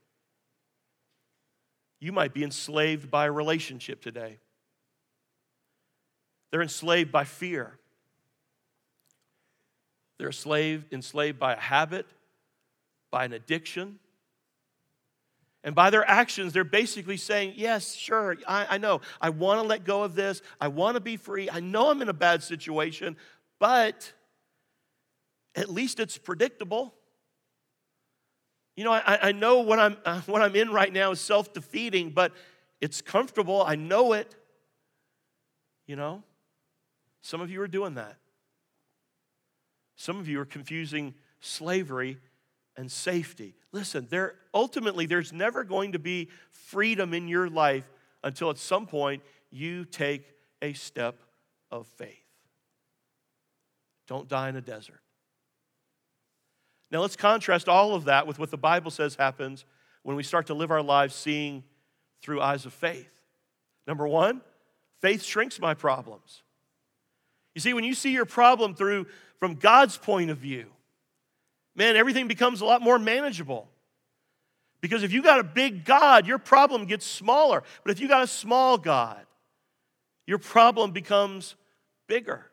You 2.00 2.14
might 2.14 2.34
be 2.34 2.46
enslaved 2.46 3.12
by 3.12 3.26
a 3.26 3.32
relationship 3.32 4.02
today. 4.02 4.40
They're 6.50 6.62
enslaved 6.62 7.12
by 7.12 7.26
fear. 7.26 7.78
They're 10.18 10.28
enslaved, 10.28 10.94
enslaved 10.94 11.38
by 11.40 11.56
a 11.56 11.60
habit, 11.60 12.06
by 13.12 13.26
an 13.26 13.34
addiction. 13.34 14.00
And 15.66 15.76
by 15.76 15.90
their 15.90 16.10
actions, 16.10 16.54
they're 16.54 16.64
basically 16.64 17.18
saying, 17.18 17.56
Yes, 17.58 17.96
sure, 17.96 18.38
I, 18.48 18.76
I 18.76 18.78
know. 18.78 19.02
I 19.20 19.30
want 19.30 19.62
to 19.62 19.68
let 19.68 19.84
go 19.84 20.04
of 20.04 20.16
this. 20.16 20.42
I 20.62 20.70
want 20.70 20.96
to 20.96 21.02
be 21.02 21.18
free. 21.18 21.50
I 21.50 21.60
know 21.60 21.92
I'm 21.92 22.02
in 22.02 22.08
a 22.08 22.14
bad 22.14 22.44
situation, 22.44 23.18
but 23.60 24.14
at 25.54 25.70
least 25.70 26.00
it's 26.00 26.18
predictable. 26.18 26.94
You 28.76 28.84
know, 28.84 28.92
I, 28.92 29.30
I 29.30 29.32
know 29.32 29.60
what 29.60 29.80
I'm, 29.80 29.98
uh, 30.06 30.22
what 30.22 30.42
I'm 30.42 30.56
in 30.56 30.70
right 30.70 30.92
now 30.92 31.12
is 31.12 31.22
self 31.22 31.54
defeating, 31.54 32.10
but 32.10 32.34
it's 32.82 33.02
comfortable. 33.02 33.64
I 33.64 33.76
know 33.76 34.14
it. 34.14 34.36
You 35.88 35.96
know, 35.96 36.24
some 37.22 37.42
of 37.42 37.50
you 37.50 37.62
are 37.62 37.68
doing 37.68 37.96
that. 37.96 38.18
Some 39.96 40.20
of 40.20 40.28
you 40.28 40.40
are 40.42 40.46
confusing 40.46 41.14
slavery 41.40 42.18
and 42.76 42.92
safety. 42.92 43.56
Listen, 43.72 44.08
there 44.10 44.36
ultimately 44.54 45.06
there's 45.06 45.32
never 45.32 45.64
going 45.64 45.94
to 45.94 46.00
be 46.00 46.30
freedom 46.50 47.14
in 47.14 47.28
your 47.30 47.50
life 47.50 47.90
until 48.24 48.50
at 48.50 48.58
some 48.58 48.88
point 48.88 49.24
you 49.52 49.86
take 49.86 50.28
a 50.62 50.74
step 50.74 51.16
of 51.72 51.88
faith. 51.88 52.26
Don't 54.08 54.28
die 54.28 54.50
in 54.50 54.56
a 54.58 54.62
desert. 54.62 55.00
Now 56.92 57.00
let's 57.02 57.16
contrast 57.16 57.68
all 57.68 57.96
of 57.96 58.06
that 58.06 58.28
with 58.28 58.40
what 58.40 58.52
the 58.52 58.58
Bible 58.58 58.92
says 58.92 59.16
happens 59.16 59.66
when 60.04 60.16
we 60.16 60.24
start 60.24 60.48
to 60.48 60.54
live 60.54 60.72
our 60.72 60.84
lives 60.84 61.16
seeing 61.16 61.64
through 62.22 62.42
eyes 62.42 62.66
of 62.66 62.74
faith. 62.74 63.10
Number 63.88 64.08
one, 64.08 64.42
faith 65.02 65.24
shrinks 65.24 65.60
my 65.60 65.74
problems. 65.74 66.44
You 67.54 67.62
see, 67.62 67.74
when 67.74 67.84
you 67.84 67.94
see 67.94 68.12
your 68.12 68.26
problem 68.26 68.76
through 68.76 69.08
from 69.40 69.56
God's 69.56 69.98
point 69.98 70.30
of 70.30 70.38
view, 70.38 70.68
man, 71.76 71.96
everything 71.96 72.28
becomes 72.28 72.62
a 72.62 72.66
lot 72.66 72.82
more 72.82 73.00
manageable. 73.00 73.68
Because 74.82 75.04
if 75.04 75.12
you 75.14 75.24
got 75.24 75.40
a 75.40 75.44
big 75.44 75.86
God, 75.86 76.28
your 76.28 76.38
problem 76.38 76.86
gets 76.86 77.06
smaller. 77.06 77.64
But 77.84 77.92
if 77.92 78.00
you 78.00 78.08
got 78.08 78.24
a 78.24 78.28
small 78.28 78.78
God, 78.78 79.26
your 80.28 80.38
problem 80.38 80.92
becomes 80.92 81.56
bigger. 82.08 82.46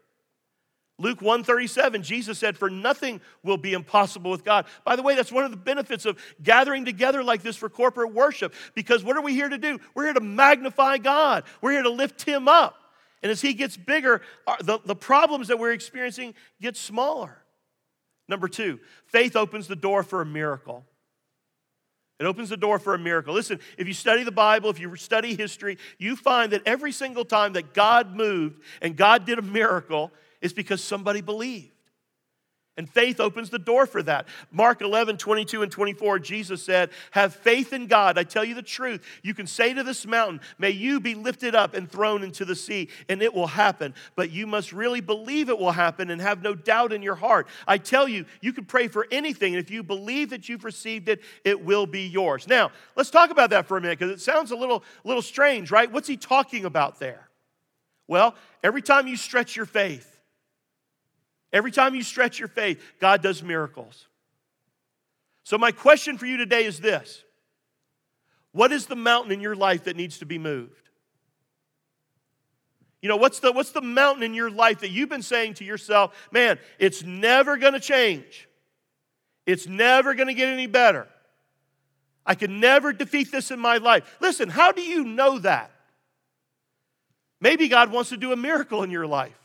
Luke 1.02 1.20
137, 1.20 2.02
Jesus 2.04 2.38
said, 2.38 2.56
For 2.56 2.70
nothing 2.70 3.20
will 3.42 3.56
be 3.56 3.72
impossible 3.74 4.30
with 4.30 4.44
God. 4.44 4.66
By 4.84 4.94
the 4.96 5.02
way, 5.02 5.16
that's 5.16 5.32
one 5.32 5.44
of 5.44 5.50
the 5.50 5.56
benefits 5.56 6.06
of 6.06 6.16
gathering 6.42 6.84
together 6.84 7.24
like 7.24 7.42
this 7.42 7.56
for 7.56 7.68
corporate 7.68 8.12
worship. 8.14 8.54
Because 8.74 9.02
what 9.02 9.16
are 9.16 9.20
we 9.22 9.34
here 9.34 9.48
to 9.48 9.58
do? 9.58 9.78
We're 9.96 10.04
here 10.04 10.12
to 10.14 10.20
magnify 10.20 10.98
God. 10.98 11.42
We're 11.60 11.72
here 11.72 11.82
to 11.82 11.90
lift 11.90 12.22
him 12.22 12.46
up. 12.48 12.76
And 13.22 13.30
as 13.32 13.40
he 13.40 13.52
gets 13.52 13.76
bigger, 13.76 14.22
the, 14.62 14.78
the 14.84 14.94
problems 14.96 15.48
that 15.48 15.58
we're 15.58 15.72
experiencing 15.72 16.34
get 16.60 16.76
smaller. 16.76 17.36
Number 18.28 18.46
two, 18.48 18.78
faith 19.06 19.34
opens 19.36 19.66
the 19.66 19.76
door 19.76 20.04
for 20.04 20.22
a 20.22 20.26
miracle. 20.26 20.84
It 22.20 22.26
opens 22.26 22.48
the 22.50 22.56
door 22.56 22.78
for 22.78 22.94
a 22.94 22.98
miracle. 22.98 23.34
Listen, 23.34 23.58
if 23.76 23.88
you 23.88 23.92
study 23.94 24.22
the 24.22 24.30
Bible, 24.30 24.70
if 24.70 24.78
you 24.78 24.94
study 24.94 25.34
history, 25.34 25.78
you 25.98 26.14
find 26.14 26.52
that 26.52 26.62
every 26.64 26.92
single 26.92 27.24
time 27.24 27.54
that 27.54 27.74
God 27.74 28.14
moved 28.14 28.60
and 28.80 28.96
God 28.96 29.24
did 29.26 29.40
a 29.40 29.42
miracle, 29.42 30.12
is 30.42 30.52
because 30.52 30.82
somebody 30.84 31.22
believed. 31.22 31.68
And 32.78 32.88
faith 32.88 33.20
opens 33.20 33.50
the 33.50 33.58
door 33.58 33.84
for 33.84 34.02
that. 34.04 34.26
Mark 34.50 34.80
11, 34.80 35.18
22 35.18 35.60
and 35.62 35.70
24, 35.70 36.18
Jesus 36.20 36.62
said, 36.62 36.88
Have 37.10 37.34
faith 37.34 37.74
in 37.74 37.86
God. 37.86 38.16
I 38.16 38.22
tell 38.24 38.46
you 38.46 38.54
the 38.54 38.62
truth. 38.62 39.04
You 39.22 39.34
can 39.34 39.46
say 39.46 39.74
to 39.74 39.82
this 39.82 40.06
mountain, 40.06 40.40
May 40.58 40.70
you 40.70 40.98
be 40.98 41.14
lifted 41.14 41.54
up 41.54 41.74
and 41.74 41.86
thrown 41.86 42.22
into 42.22 42.46
the 42.46 42.54
sea, 42.56 42.88
and 43.10 43.20
it 43.20 43.34
will 43.34 43.46
happen. 43.46 43.92
But 44.16 44.30
you 44.30 44.46
must 44.46 44.72
really 44.72 45.02
believe 45.02 45.50
it 45.50 45.58
will 45.58 45.70
happen 45.72 46.08
and 46.08 46.18
have 46.22 46.40
no 46.42 46.54
doubt 46.54 46.94
in 46.94 47.02
your 47.02 47.14
heart. 47.14 47.46
I 47.68 47.76
tell 47.76 48.08
you, 48.08 48.24
you 48.40 48.54
can 48.54 48.64
pray 48.64 48.88
for 48.88 49.06
anything, 49.10 49.54
and 49.54 49.62
if 49.62 49.70
you 49.70 49.82
believe 49.82 50.30
that 50.30 50.48
you've 50.48 50.64
received 50.64 51.10
it, 51.10 51.20
it 51.44 51.62
will 51.62 51.84
be 51.84 52.06
yours. 52.06 52.48
Now, 52.48 52.70
let's 52.96 53.10
talk 53.10 53.28
about 53.30 53.50
that 53.50 53.66
for 53.66 53.76
a 53.76 53.82
minute 53.82 53.98
because 53.98 54.16
it 54.18 54.22
sounds 54.24 54.50
a 54.50 54.56
little, 54.56 54.82
little 55.04 55.20
strange, 55.22 55.70
right? 55.70 55.92
What's 55.92 56.08
he 56.08 56.16
talking 56.16 56.64
about 56.64 56.98
there? 56.98 57.28
Well, 58.08 58.34
every 58.64 58.80
time 58.80 59.08
you 59.08 59.18
stretch 59.18 59.56
your 59.56 59.66
faith, 59.66 60.08
Every 61.52 61.70
time 61.70 61.94
you 61.94 62.02
stretch 62.02 62.38
your 62.38 62.48
faith, 62.48 62.82
God 63.00 63.22
does 63.22 63.42
miracles. 63.42 64.08
So, 65.44 65.58
my 65.58 65.70
question 65.72 66.16
for 66.18 66.26
you 66.26 66.36
today 66.36 66.64
is 66.64 66.80
this 66.80 67.22
What 68.52 68.72
is 68.72 68.86
the 68.86 68.96
mountain 68.96 69.32
in 69.32 69.40
your 69.40 69.56
life 69.56 69.84
that 69.84 69.96
needs 69.96 70.18
to 70.18 70.26
be 70.26 70.38
moved? 70.38 70.76
You 73.02 73.08
know, 73.08 73.16
what's 73.16 73.40
the, 73.40 73.50
what's 73.50 73.72
the 73.72 73.80
mountain 73.82 74.22
in 74.22 74.32
your 74.32 74.48
life 74.50 74.78
that 74.80 74.90
you've 74.90 75.08
been 75.08 75.22
saying 75.22 75.54
to 75.54 75.64
yourself, 75.64 76.14
man, 76.30 76.60
it's 76.78 77.02
never 77.02 77.56
going 77.56 77.72
to 77.72 77.80
change? 77.80 78.48
It's 79.44 79.66
never 79.66 80.14
going 80.14 80.28
to 80.28 80.34
get 80.34 80.46
any 80.46 80.68
better. 80.68 81.08
I 82.24 82.36
can 82.36 82.60
never 82.60 82.92
defeat 82.92 83.32
this 83.32 83.50
in 83.50 83.58
my 83.58 83.78
life. 83.78 84.16
Listen, 84.20 84.48
how 84.48 84.70
do 84.70 84.80
you 84.82 85.02
know 85.02 85.40
that? 85.40 85.72
Maybe 87.40 87.66
God 87.66 87.90
wants 87.90 88.10
to 88.10 88.16
do 88.16 88.30
a 88.30 88.36
miracle 88.36 88.84
in 88.84 88.90
your 88.92 89.08
life. 89.08 89.36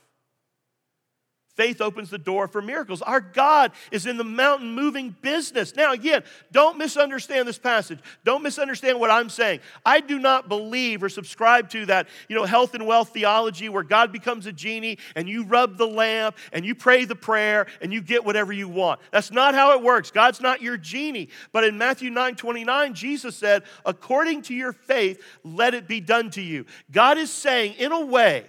Faith 1.58 1.82
opens 1.82 2.12
the 2.12 2.20
door 2.20 2.48
for 2.48 2.62
miracles. 2.62 3.02
Our 3.02 3.20
God 3.20 3.72
is 3.92 4.06
in 4.06 4.18
the 4.18 4.24
mountain 4.24 4.76
moving 4.76 5.16
business. 5.22 5.76
Now, 5.76 5.92
again, 5.92 6.22
don't 6.52 6.78
misunderstand 6.78 7.48
this 7.48 7.58
passage. 7.58 7.98
Don't 8.24 8.44
misunderstand 8.44 9.00
what 9.00 9.10
I'm 9.10 9.28
saying. 9.28 9.62
I 9.84 10.02
do 10.02 10.20
not 10.20 10.50
believe 10.50 11.02
or 11.02 11.10
subscribe 11.10 11.68
to 11.72 11.88
that, 11.88 12.08
you 12.30 12.36
know, 12.36 12.44
health 12.46 12.76
and 12.76 12.86
wealth 12.86 13.10
theology 13.10 13.70
where 13.70 13.82
God 13.82 14.12
becomes 14.12 14.46
a 14.46 14.52
genie 14.52 15.00
and 15.16 15.28
you 15.28 15.46
rub 15.46 15.78
the 15.80 15.88
lamp 15.88 16.38
and 16.54 16.64
you 16.64 16.76
pray 16.76 17.06
the 17.06 17.16
prayer 17.16 17.66
and 17.82 17.92
you 17.92 18.04
get 18.04 18.24
whatever 18.24 18.54
you 18.54 18.68
want. 18.70 19.00
That's 19.12 19.32
not 19.32 19.56
how 19.56 19.72
it 19.72 19.82
works. 19.82 20.12
God's 20.12 20.40
not 20.42 20.62
your 20.62 20.78
genie. 20.78 21.30
But 21.54 21.64
in 21.64 21.76
Matthew 21.80 22.12
9 22.12 22.36
29, 22.36 22.94
Jesus 22.94 23.36
said, 23.36 23.64
according 23.84 24.44
to 24.44 24.54
your 24.54 24.74
faith, 24.74 25.20
let 25.44 25.74
it 25.74 25.88
be 25.88 26.02
done 26.02 26.30
to 26.32 26.42
you. 26.42 26.68
God 26.92 27.18
is 27.18 27.32
saying, 27.34 27.74
in 27.80 27.92
a 27.92 28.06
way, 28.06 28.46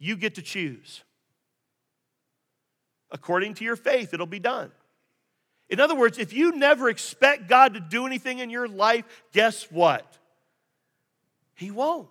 you 0.00 0.16
get 0.16 0.34
to 0.34 0.42
choose. 0.42 1.04
According 3.10 3.54
to 3.54 3.64
your 3.64 3.76
faith, 3.76 4.14
it'll 4.14 4.26
be 4.26 4.38
done. 4.38 4.72
In 5.68 5.80
other 5.80 5.94
words, 5.94 6.18
if 6.18 6.32
you 6.32 6.52
never 6.56 6.88
expect 6.88 7.48
God 7.48 7.74
to 7.74 7.80
do 7.80 8.06
anything 8.06 8.38
in 8.38 8.50
your 8.50 8.68
life, 8.68 9.04
guess 9.32 9.70
what? 9.70 10.18
He 11.54 11.70
won't. 11.70 12.08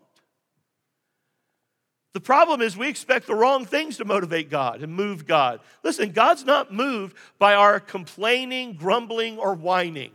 The 2.13 2.19
problem 2.21 2.61
is 2.61 2.77
we 2.77 2.87
expect 2.87 3.27
the 3.27 3.35
wrong 3.35 3.65
things 3.65 3.97
to 3.97 4.05
motivate 4.05 4.49
God 4.49 4.81
and 4.81 4.93
move 4.93 5.25
God. 5.27 5.59
Listen, 5.83 6.11
God's 6.11 6.45
not 6.45 6.73
moved 6.73 7.15
by 7.39 7.55
our 7.55 7.79
complaining, 7.79 8.73
grumbling, 8.73 9.37
or 9.37 9.53
whining. 9.53 10.11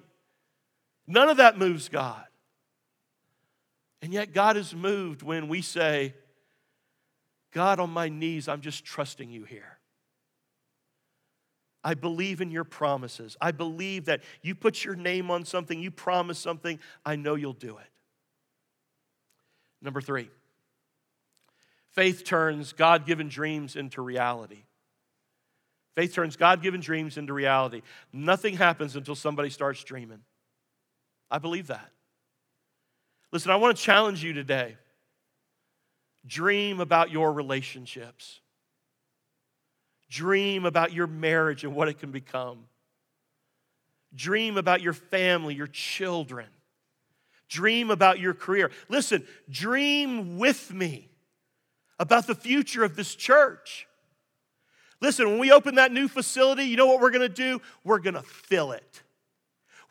None 1.07 1.29
of 1.29 1.37
that 1.39 1.59
moves 1.59 1.89
God. 1.89 2.25
And 4.03 4.15
yet, 4.15 4.33
God 4.33 4.57
is 4.57 4.75
moved 4.75 5.23
when 5.23 5.49
we 5.49 5.61
say, 5.61 6.15
God, 7.53 7.79
on 7.81 7.91
my 7.91 8.09
knees, 8.09 8.49
I'm 8.49 8.63
just 8.63 8.83
trusting 8.87 9.29
you 9.31 9.45
here. 9.45 9.79
I 11.83 11.95
believe 11.95 12.41
in 12.41 12.51
your 12.51 12.65
promises. 12.65 13.37
I 13.41 13.53
believe 13.53 14.05
that 14.07 14.21
you 14.43 14.55
put 14.55 14.85
your 14.85 14.97
name 14.97 15.31
on 15.31 15.45
something, 15.45 15.79
you 15.81 15.91
promise 15.91 16.39
something, 16.39 16.79
I 17.07 17.17
know 17.17 17.35
you'll 17.35 17.53
do 17.55 17.79
it. 17.79 17.87
Number 19.83 20.01
three, 20.03 20.31
faith 21.93 22.25
turns 22.25 22.73
God 22.75 23.07
given 23.07 23.29
dreams 23.29 23.77
into 23.77 24.03
reality. 24.03 24.65
Faith 25.95 26.15
turns 26.15 26.37
God 26.37 26.63
given 26.63 26.81
dreams 26.81 27.17
into 27.17 27.33
reality. 27.33 27.81
Nothing 28.13 28.57
happens 28.57 28.95
until 28.95 29.15
somebody 29.15 29.51
starts 29.51 29.83
dreaming. 29.83 30.21
I 31.31 31.39
believe 31.39 31.69
that. 31.69 31.91
Listen, 33.33 33.53
I 33.53 33.57
want 33.57 33.77
to 33.77 33.83
challenge 33.83 34.23
you 34.23 34.33
today. 34.33 34.77
Dream 36.27 36.81
about 36.81 37.11
your 37.11 37.33
relationships. 37.33 38.40
Dream 40.11 40.65
about 40.67 40.93
your 40.93 41.07
marriage 41.07 41.63
and 41.63 41.75
what 41.75 41.89
it 41.89 41.95
can 42.01 42.11
become. 42.11 42.59
Dream 44.13 44.59
about 44.59 44.83
your 44.83 44.93
family, 44.93 45.55
your 45.55 45.69
children. 45.69 46.49
Dream 47.49 47.93
about 47.93 48.19
your 48.19 48.35
career. 48.35 48.73
Listen, 48.89 49.25
dream 49.49 50.37
with 50.39 50.75
me 50.75 51.09
about 52.01 52.27
the 52.27 52.35
future 52.35 52.83
of 52.83 52.97
this 52.97 53.15
church. 53.15 53.87
Listen, 55.01 55.29
when 55.31 55.39
we 55.39 55.53
open 55.53 55.77
that 55.77 55.93
new 55.93 56.09
facility, 56.09 56.65
you 56.65 56.77
know 56.77 56.87
what 56.87 57.01
we're 57.01 57.11
gonna 57.11 57.29
do? 57.29 57.61
We're 57.85 57.99
gonna 58.01 58.23
fill 58.23 58.73
it. 58.73 59.03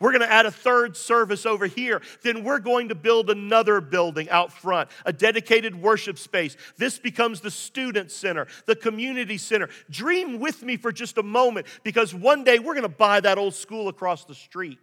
We're 0.00 0.12
going 0.12 0.22
to 0.26 0.32
add 0.32 0.46
a 0.46 0.50
third 0.50 0.96
service 0.96 1.44
over 1.44 1.66
here. 1.66 2.00
Then 2.22 2.42
we're 2.42 2.58
going 2.58 2.88
to 2.88 2.94
build 2.94 3.28
another 3.28 3.82
building 3.82 4.30
out 4.30 4.50
front, 4.50 4.88
a 5.04 5.12
dedicated 5.12 5.74
worship 5.80 6.18
space. 6.18 6.56
This 6.78 6.98
becomes 6.98 7.40
the 7.42 7.50
student 7.50 8.10
center, 8.10 8.46
the 8.66 8.74
community 8.74 9.36
center. 9.36 9.68
Dream 9.90 10.40
with 10.40 10.62
me 10.62 10.78
for 10.78 10.90
just 10.90 11.18
a 11.18 11.22
moment 11.22 11.66
because 11.82 12.14
one 12.14 12.44
day 12.44 12.58
we're 12.58 12.72
going 12.72 12.80
to 12.82 12.88
buy 12.88 13.20
that 13.20 13.36
old 13.36 13.52
school 13.54 13.88
across 13.88 14.24
the 14.24 14.34
street 14.34 14.78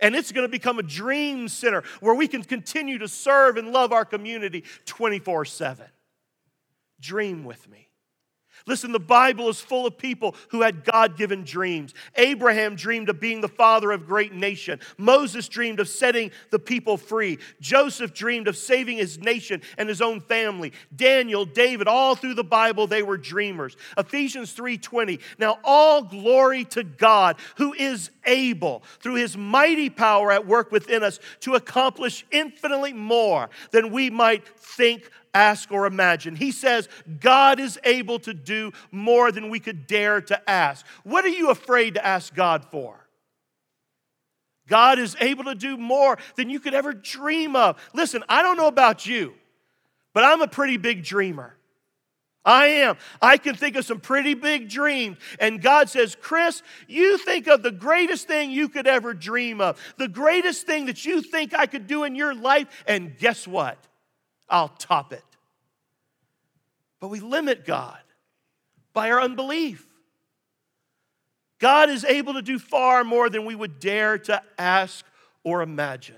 and 0.00 0.16
it's 0.16 0.32
going 0.32 0.44
to 0.46 0.50
become 0.50 0.80
a 0.80 0.82
dream 0.82 1.46
center 1.48 1.84
where 2.00 2.14
we 2.14 2.26
can 2.26 2.42
continue 2.42 2.98
to 2.98 3.06
serve 3.06 3.56
and 3.56 3.72
love 3.72 3.92
our 3.92 4.04
community 4.04 4.64
24 4.86 5.44
7. 5.44 5.86
Dream 7.00 7.44
with 7.44 7.68
me. 7.70 7.88
Listen, 8.66 8.92
the 8.92 8.98
Bible 9.00 9.48
is 9.48 9.60
full 9.60 9.86
of 9.86 9.96
people 9.98 10.34
who 10.50 10.62
had 10.62 10.84
God 10.84 11.16
given 11.16 11.42
dreams. 11.44 11.94
Abraham 12.16 12.76
dreamed 12.76 13.08
of 13.08 13.20
being 13.20 13.40
the 13.40 13.48
father 13.48 13.90
of 13.92 14.02
a 14.02 14.06
great 14.06 14.32
nation. 14.32 14.78
Moses 14.98 15.48
dreamed 15.48 15.80
of 15.80 15.88
setting 15.88 16.30
the 16.50 16.58
people 16.58 16.96
free. 16.96 17.38
Joseph 17.60 18.14
dreamed 18.14 18.48
of 18.48 18.56
saving 18.56 18.98
his 18.98 19.18
nation 19.18 19.62
and 19.78 19.88
his 19.88 20.00
own 20.02 20.20
family. 20.20 20.72
Daniel, 20.94 21.44
David, 21.44 21.88
all 21.88 22.14
through 22.14 22.34
the 22.34 22.44
Bible 22.44 22.86
they 22.86 23.02
were 23.02 23.16
dreamers. 23.16 23.76
Ephesians 23.98 24.52
3:20. 24.54 25.18
Now 25.38 25.58
all 25.64 26.02
glory 26.02 26.64
to 26.66 26.82
God 26.84 27.36
who 27.56 27.72
is 27.74 28.10
able 28.24 28.82
through 29.00 29.14
his 29.14 29.36
mighty 29.36 29.90
power 29.90 30.30
at 30.30 30.46
work 30.46 30.70
within 30.70 31.02
us 31.02 31.18
to 31.40 31.54
accomplish 31.56 32.24
infinitely 32.30 32.92
more 32.92 33.50
than 33.72 33.90
we 33.92 34.10
might 34.10 34.46
think 34.58 35.10
ask, 35.34 35.70
or 35.72 35.86
imagine. 35.86 36.36
He 36.36 36.50
says, 36.50 36.88
God 37.20 37.60
is 37.60 37.78
able 37.84 38.18
to 38.20 38.34
do 38.34 38.72
more 38.90 39.32
than 39.32 39.48
we 39.50 39.60
could 39.60 39.86
dare 39.86 40.20
to 40.22 40.50
ask. 40.50 40.84
What 41.04 41.24
are 41.24 41.28
you 41.28 41.50
afraid 41.50 41.94
to 41.94 42.04
ask 42.04 42.34
God 42.34 42.64
for? 42.70 42.98
God 44.68 44.98
is 44.98 45.16
able 45.20 45.44
to 45.44 45.54
do 45.54 45.76
more 45.76 46.18
than 46.36 46.48
you 46.48 46.60
could 46.60 46.74
ever 46.74 46.92
dream 46.92 47.56
of. 47.56 47.78
Listen, 47.94 48.22
I 48.28 48.42
don't 48.42 48.56
know 48.56 48.68
about 48.68 49.04
you, 49.04 49.34
but 50.14 50.24
I'm 50.24 50.40
a 50.40 50.48
pretty 50.48 50.76
big 50.76 51.02
dreamer. 51.02 51.56
I 52.44 52.66
am. 52.66 52.96
I 53.20 53.36
can 53.36 53.54
think 53.54 53.76
of 53.76 53.84
some 53.84 54.00
pretty 54.00 54.34
big 54.34 54.68
dreams. 54.68 55.16
And 55.38 55.62
God 55.62 55.88
says, 55.88 56.16
Chris, 56.20 56.62
you 56.88 57.16
think 57.16 57.46
of 57.46 57.62
the 57.62 57.70
greatest 57.70 58.26
thing 58.26 58.50
you 58.50 58.68
could 58.68 58.88
ever 58.88 59.14
dream 59.14 59.60
of, 59.60 59.80
the 59.96 60.08
greatest 60.08 60.66
thing 60.66 60.86
that 60.86 61.04
you 61.06 61.22
think 61.22 61.54
I 61.54 61.66
could 61.66 61.86
do 61.86 62.02
in 62.02 62.16
your 62.16 62.34
life. 62.34 62.66
And 62.88 63.16
guess 63.16 63.46
what? 63.46 63.78
I'll 64.52 64.68
top 64.68 65.12
it. 65.12 65.24
But 67.00 67.08
we 67.08 67.18
limit 67.18 67.64
God 67.64 67.98
by 68.92 69.10
our 69.10 69.20
unbelief. 69.20 69.84
God 71.58 71.88
is 71.90 72.04
able 72.04 72.34
to 72.34 72.42
do 72.42 72.58
far 72.58 73.02
more 73.02 73.30
than 73.30 73.46
we 73.46 73.54
would 73.54 73.80
dare 73.80 74.18
to 74.18 74.42
ask 74.58 75.04
or 75.42 75.62
imagine. 75.62 76.16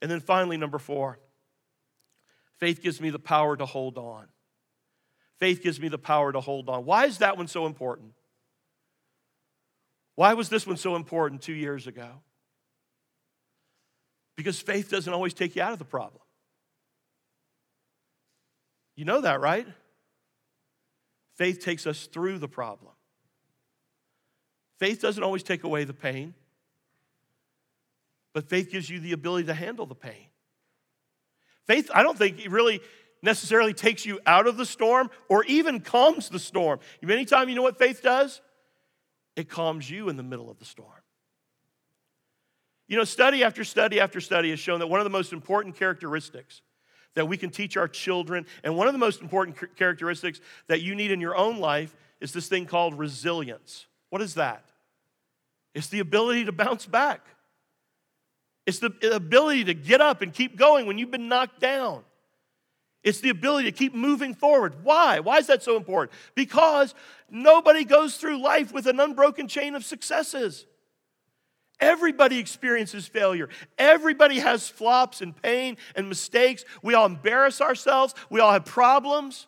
And 0.00 0.10
then 0.10 0.20
finally, 0.20 0.56
number 0.56 0.78
four, 0.78 1.18
faith 2.58 2.80
gives 2.82 3.00
me 3.00 3.10
the 3.10 3.18
power 3.18 3.56
to 3.56 3.66
hold 3.66 3.98
on. 3.98 4.26
Faith 5.38 5.62
gives 5.62 5.80
me 5.80 5.88
the 5.88 5.98
power 5.98 6.32
to 6.32 6.40
hold 6.40 6.68
on. 6.68 6.84
Why 6.84 7.04
is 7.06 7.18
that 7.18 7.36
one 7.36 7.48
so 7.48 7.66
important? 7.66 8.12
Why 10.16 10.32
was 10.34 10.48
this 10.48 10.66
one 10.66 10.76
so 10.76 10.96
important 10.96 11.42
two 11.42 11.52
years 11.52 11.86
ago? 11.86 12.08
Because 14.36 14.60
faith 14.60 14.90
doesn't 14.90 15.12
always 15.12 15.34
take 15.34 15.54
you 15.56 15.62
out 15.62 15.72
of 15.72 15.78
the 15.78 15.84
problem. 15.84 16.22
You 18.96 19.04
know 19.04 19.20
that, 19.20 19.40
right? 19.40 19.66
Faith 21.36 21.60
takes 21.64 21.86
us 21.86 22.06
through 22.06 22.38
the 22.38 22.48
problem. 22.48 22.92
Faith 24.78 25.00
doesn't 25.00 25.22
always 25.22 25.42
take 25.42 25.64
away 25.64 25.84
the 25.84 25.94
pain, 25.94 26.34
but 28.32 28.48
faith 28.48 28.70
gives 28.70 28.88
you 28.88 29.00
the 29.00 29.12
ability 29.12 29.46
to 29.46 29.54
handle 29.54 29.86
the 29.86 29.94
pain. 29.94 30.26
Faith, 31.66 31.90
I 31.94 32.02
don't 32.02 32.18
think 32.18 32.44
it 32.44 32.50
really 32.50 32.80
necessarily 33.22 33.72
takes 33.72 34.04
you 34.04 34.20
out 34.26 34.46
of 34.46 34.56
the 34.56 34.66
storm 34.66 35.10
or 35.28 35.44
even 35.44 35.80
calms 35.80 36.28
the 36.28 36.38
storm. 36.38 36.78
Anytime 37.02 37.48
you 37.48 37.54
know 37.54 37.62
what 37.62 37.78
faith 37.78 38.02
does? 38.02 38.40
It 39.34 39.48
calms 39.48 39.88
you 39.90 40.08
in 40.08 40.16
the 40.16 40.22
middle 40.22 40.50
of 40.50 40.58
the 40.58 40.64
storm. 40.64 40.90
You 42.86 42.98
know, 42.98 43.04
study 43.04 43.42
after 43.42 43.64
study 43.64 43.98
after 43.98 44.20
study 44.20 44.50
has 44.50 44.60
shown 44.60 44.78
that 44.80 44.86
one 44.88 45.00
of 45.00 45.04
the 45.04 45.10
most 45.10 45.32
important 45.32 45.74
characteristics 45.76 46.60
that 47.14 47.26
we 47.26 47.36
can 47.36 47.50
teach 47.50 47.76
our 47.76 47.88
children. 47.88 48.46
And 48.62 48.76
one 48.76 48.86
of 48.86 48.92
the 48.92 48.98
most 48.98 49.20
important 49.22 49.76
characteristics 49.76 50.40
that 50.68 50.82
you 50.82 50.94
need 50.94 51.10
in 51.10 51.20
your 51.20 51.36
own 51.36 51.58
life 51.58 51.96
is 52.20 52.32
this 52.32 52.48
thing 52.48 52.66
called 52.66 52.98
resilience. 52.98 53.86
What 54.10 54.22
is 54.22 54.34
that? 54.34 54.64
It's 55.74 55.88
the 55.88 56.00
ability 56.00 56.44
to 56.44 56.52
bounce 56.52 56.86
back, 56.86 57.22
it's 58.66 58.78
the 58.78 58.92
ability 59.12 59.64
to 59.64 59.74
get 59.74 60.00
up 60.00 60.22
and 60.22 60.32
keep 60.32 60.56
going 60.56 60.86
when 60.86 60.98
you've 60.98 61.10
been 61.10 61.28
knocked 61.28 61.60
down. 61.60 62.02
It's 63.02 63.20
the 63.20 63.28
ability 63.28 63.70
to 63.70 63.76
keep 63.76 63.94
moving 63.94 64.32
forward. 64.32 64.76
Why? 64.82 65.20
Why 65.20 65.36
is 65.36 65.46
that 65.48 65.62
so 65.62 65.76
important? 65.76 66.12
Because 66.34 66.94
nobody 67.30 67.84
goes 67.84 68.16
through 68.16 68.40
life 68.42 68.72
with 68.72 68.86
an 68.86 68.98
unbroken 68.98 69.46
chain 69.46 69.74
of 69.74 69.84
successes. 69.84 70.64
Everybody 71.84 72.38
experiences 72.38 73.06
failure. 73.06 73.50
Everybody 73.76 74.38
has 74.38 74.70
flops 74.70 75.20
and 75.20 75.36
pain 75.42 75.76
and 75.94 76.08
mistakes. 76.08 76.64
We 76.82 76.94
all 76.94 77.04
embarrass 77.04 77.60
ourselves. 77.60 78.14
We 78.30 78.40
all 78.40 78.52
have 78.52 78.64
problems. 78.64 79.46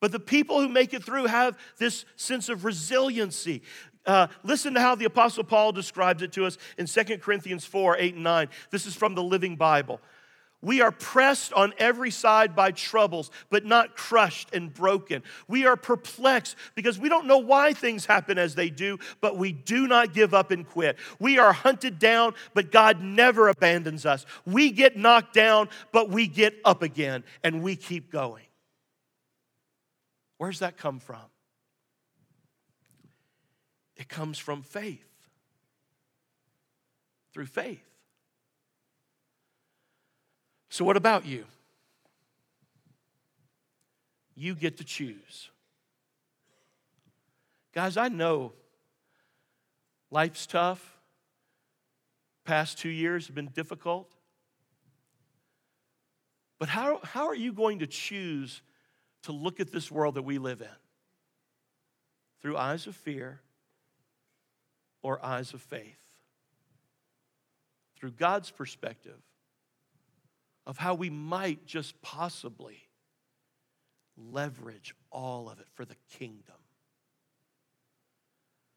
But 0.00 0.12
the 0.12 0.20
people 0.20 0.60
who 0.60 0.68
make 0.68 0.94
it 0.94 1.02
through 1.02 1.24
have 1.26 1.58
this 1.78 2.04
sense 2.14 2.48
of 2.48 2.64
resiliency. 2.64 3.62
Uh, 4.06 4.28
listen 4.44 4.74
to 4.74 4.80
how 4.80 4.94
the 4.94 5.06
Apostle 5.06 5.42
Paul 5.42 5.72
describes 5.72 6.22
it 6.22 6.30
to 6.34 6.46
us 6.46 6.56
in 6.78 6.86
2 6.86 7.18
Corinthians 7.18 7.64
4 7.64 7.96
8 7.98 8.14
and 8.14 8.22
9. 8.22 8.48
This 8.70 8.86
is 8.86 8.94
from 8.94 9.16
the 9.16 9.22
Living 9.24 9.56
Bible. 9.56 10.00
We 10.62 10.82
are 10.82 10.90
pressed 10.92 11.52
on 11.54 11.72
every 11.78 12.10
side 12.10 12.54
by 12.54 12.72
troubles, 12.72 13.30
but 13.48 13.64
not 13.64 13.96
crushed 13.96 14.54
and 14.54 14.72
broken. 14.72 15.22
We 15.48 15.64
are 15.64 15.76
perplexed 15.76 16.56
because 16.74 16.98
we 16.98 17.08
don't 17.08 17.26
know 17.26 17.38
why 17.38 17.72
things 17.72 18.04
happen 18.04 18.36
as 18.36 18.54
they 18.54 18.68
do, 18.68 18.98
but 19.22 19.36
we 19.38 19.52
do 19.52 19.86
not 19.86 20.12
give 20.12 20.34
up 20.34 20.50
and 20.50 20.68
quit. 20.68 20.96
We 21.18 21.38
are 21.38 21.52
hunted 21.54 21.98
down, 21.98 22.34
but 22.52 22.70
God 22.70 23.00
never 23.00 23.48
abandons 23.48 24.04
us. 24.04 24.26
We 24.44 24.70
get 24.70 24.96
knocked 24.98 25.32
down, 25.32 25.70
but 25.92 26.10
we 26.10 26.26
get 26.26 26.56
up 26.64 26.82
again 26.82 27.24
and 27.42 27.62
we 27.62 27.74
keep 27.76 28.10
going. 28.12 28.44
Where's 30.36 30.58
that 30.58 30.76
come 30.76 30.98
from? 31.00 31.20
It 33.96 34.08
comes 34.08 34.36
from 34.38 34.62
faith. 34.62 35.04
Through 37.32 37.46
faith. 37.46 37.80
So, 40.70 40.84
what 40.84 40.96
about 40.96 41.26
you? 41.26 41.44
You 44.36 44.54
get 44.54 44.78
to 44.78 44.84
choose. 44.84 45.50
Guys, 47.74 47.96
I 47.96 48.08
know 48.08 48.52
life's 50.10 50.46
tough. 50.46 50.96
Past 52.44 52.78
two 52.78 52.88
years 52.88 53.26
have 53.26 53.34
been 53.34 53.48
difficult. 53.52 54.10
But 56.58 56.68
how, 56.68 57.00
how 57.02 57.26
are 57.28 57.34
you 57.34 57.52
going 57.52 57.80
to 57.80 57.86
choose 57.86 58.62
to 59.24 59.32
look 59.32 59.60
at 59.60 59.70
this 59.72 59.90
world 59.90 60.14
that 60.16 60.22
we 60.22 60.38
live 60.38 60.60
in? 60.60 60.68
Through 62.40 62.56
eyes 62.56 62.86
of 62.86 62.94
fear 62.96 63.40
or 65.02 65.24
eyes 65.24 65.52
of 65.52 65.60
faith? 65.62 65.96
Through 67.96 68.12
God's 68.12 68.50
perspective 68.50 69.16
of 70.70 70.78
how 70.78 70.94
we 70.94 71.10
might 71.10 71.66
just 71.66 72.00
possibly 72.00 72.76
leverage 74.30 74.94
all 75.10 75.50
of 75.50 75.58
it 75.58 75.66
for 75.74 75.84
the 75.84 75.96
kingdom. 76.16 76.54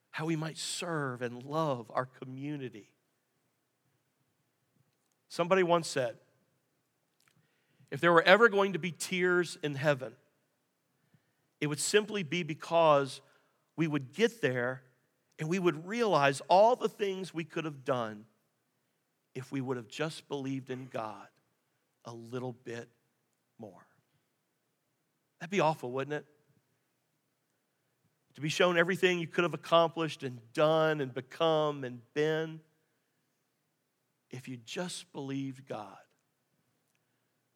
How 0.10 0.26
we 0.26 0.36
might 0.36 0.58
serve 0.58 1.22
and 1.22 1.44
love 1.44 1.92
our 1.94 2.08
community. 2.08 2.90
Somebody 5.30 5.62
once 5.62 5.88
said, 5.88 6.16
if 7.92 8.02
there 8.02 8.12
were 8.12 8.24
ever 8.24 8.50
going 8.50 8.74
to 8.74 8.80
be 8.80 8.92
tears 8.92 9.60
in 9.62 9.76
heaven, 9.76 10.14
it 11.62 11.68
would 11.68 11.80
simply 11.80 12.24
be 12.24 12.42
because 12.42 13.22
we 13.76 13.86
would 13.86 14.14
get 14.14 14.42
there 14.42 14.82
and 15.38 15.48
we 15.48 15.60
would 15.60 15.88
realize 15.88 16.42
all 16.48 16.76
the 16.76 16.90
things 16.90 17.36
we 17.36 17.44
could 17.44 17.66
have 17.66 17.86
done 17.86 18.26
if 19.36 19.52
we 19.52 19.62
would 19.62 19.78
have 19.78 19.88
just 19.88 20.28
believed 20.28 20.72
in 20.72 20.88
God 20.92 21.28
a 22.06 22.12
little 22.14 22.54
bit 22.64 22.90
more. 23.60 23.86
That'd 25.40 25.52
be 25.52 25.60
awful, 25.60 25.92
wouldn't 25.92 26.14
it? 26.14 26.26
To 28.36 28.42
be 28.42 28.50
shown 28.50 28.78
everything 28.78 29.20
you 29.20 29.28
could 29.28 29.44
have 29.44 29.54
accomplished 29.54 30.24
and 30.24 30.40
done 30.54 31.02
and 31.02 31.14
become 31.14 31.84
and 31.84 32.00
been 32.14 32.60
if 34.32 34.48
you 34.48 34.58
just 34.66 35.12
believed 35.14 35.68
God 35.68 35.96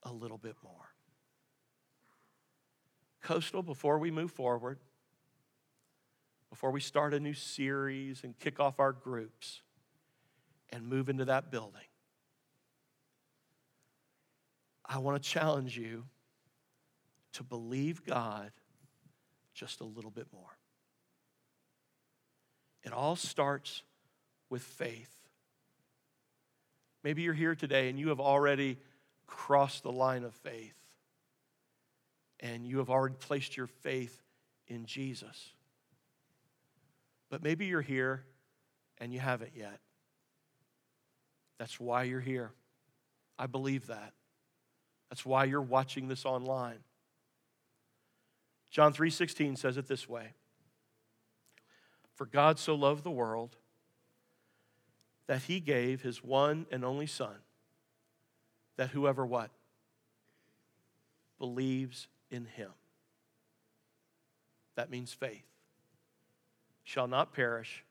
a 0.03 0.11
little 0.13 0.37
bit 0.37 0.55
more. 0.63 0.73
Coastal, 3.23 3.63
before 3.63 3.97
we 3.97 4.11
move 4.11 4.31
forward, 4.31 4.77
before 6.51 6.71
we 6.71 6.79
start 6.79 7.13
a 7.13 7.19
new 7.19 7.33
series 7.33 8.23
and 8.23 8.37
kick 8.37 8.59
off 8.59 8.79
our 8.79 8.93
groups 8.93 9.61
and 10.69 10.85
move 10.87 11.09
into 11.09 11.25
that 11.25 11.51
building, 11.51 11.83
I 14.87 14.99
want 14.99 15.21
to 15.21 15.27
challenge 15.29 15.77
you 15.77 16.05
to 17.33 17.43
believe 17.43 18.05
God 18.05 18.51
just 19.53 19.81
a 19.81 19.83
little 19.83 20.11
bit 20.11 20.27
more. 20.33 20.57
It 22.83 22.93
all 22.93 23.15
starts 23.17 23.83
with 24.49 24.61
faith. 24.63 25.11
Maybe 27.03 27.21
you're 27.21 27.33
here 27.33 27.55
today 27.55 27.89
and 27.89 27.99
you 27.99 28.09
have 28.09 28.19
already 28.21 28.77
crossed 29.25 29.83
the 29.83 29.91
line 29.91 30.23
of 30.23 30.33
faith 30.35 30.75
and 32.39 32.65
you 32.65 32.77
have 32.77 32.89
already 32.89 33.15
placed 33.19 33.57
your 33.57 33.67
faith 33.67 34.21
in 34.67 34.85
Jesus. 34.85 35.51
But 37.29 37.43
maybe 37.43 37.65
you're 37.65 37.81
here 37.81 38.23
and 38.99 39.11
you 39.11 39.19
haven't 39.19 39.51
yet. 39.55 39.79
That's 41.59 41.77
why 41.79 42.03
you're 42.03 42.21
here. 42.21 42.51
I 43.37 43.47
believe 43.47 43.87
that. 43.87 44.13
That's 45.09 45.25
why 45.25 45.45
you're 45.45 45.61
watching 45.61 46.07
this 46.07 46.25
online. 46.25 46.79
John 48.69 48.93
3:16 48.93 49.55
says 49.57 49.77
it 49.77 49.87
this 49.87 50.07
way. 50.09 50.33
For 52.15 52.25
God 52.25 52.59
so 52.59 52.75
loved 52.75 53.03
the 53.03 53.11
world 53.11 53.55
that 55.27 55.43
he 55.43 55.59
gave 55.59 56.01
his 56.01 56.23
one 56.23 56.65
and 56.71 56.83
only 56.83 57.05
son 57.07 57.35
that 58.75 58.89
whoever 58.89 59.25
what 59.25 59.51
believes 61.39 62.07
in 62.31 62.45
him 62.45 62.71
that 64.75 64.89
means 64.89 65.13
faith 65.13 65.45
shall 66.83 67.07
not 67.07 67.33
perish 67.33 67.83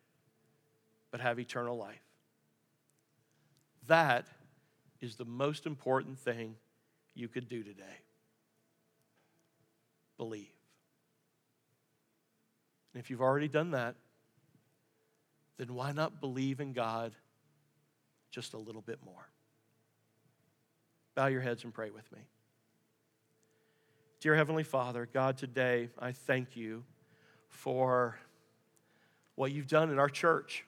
but 1.11 1.21
have 1.21 1.39
eternal 1.41 1.77
life. 1.77 2.03
That 3.89 4.27
is 5.01 5.17
the 5.17 5.25
most 5.25 5.67
important 5.67 6.19
thing 6.19 6.57
you 7.17 7.29
could 7.29 7.49
do 7.49 7.63
today. 7.65 7.83
Believe. 10.19 10.47
And 12.93 13.03
if 13.03 13.11
you've 13.11 13.23
already 13.23 13.49
done 13.49 13.73
that, 13.73 13.97
then 15.57 15.75
why 15.75 15.93
not 15.93 16.21
believe 16.21 16.61
in 16.61 16.73
God 16.75 17.13
just 18.31 18.53
a 18.53 18.59
little 18.59 18.83
bit 18.83 18.99
more? 19.05 19.29
Bow 21.15 21.27
your 21.27 21.41
heads 21.41 21.65
and 21.65 21.73
pray 21.73 21.91
with 21.91 22.11
me. 22.13 22.19
Dear 24.21 24.37
Heavenly 24.37 24.65
Father, 24.65 25.09
God, 25.13 25.39
today 25.39 25.89
I 25.99 26.13
thank 26.13 26.57
you 26.57 26.85
for 27.49 28.19
what 29.35 29.53
you've 29.53 29.67
done 29.69 29.91
in 29.91 29.99
our 29.99 30.09
church. 30.09 30.65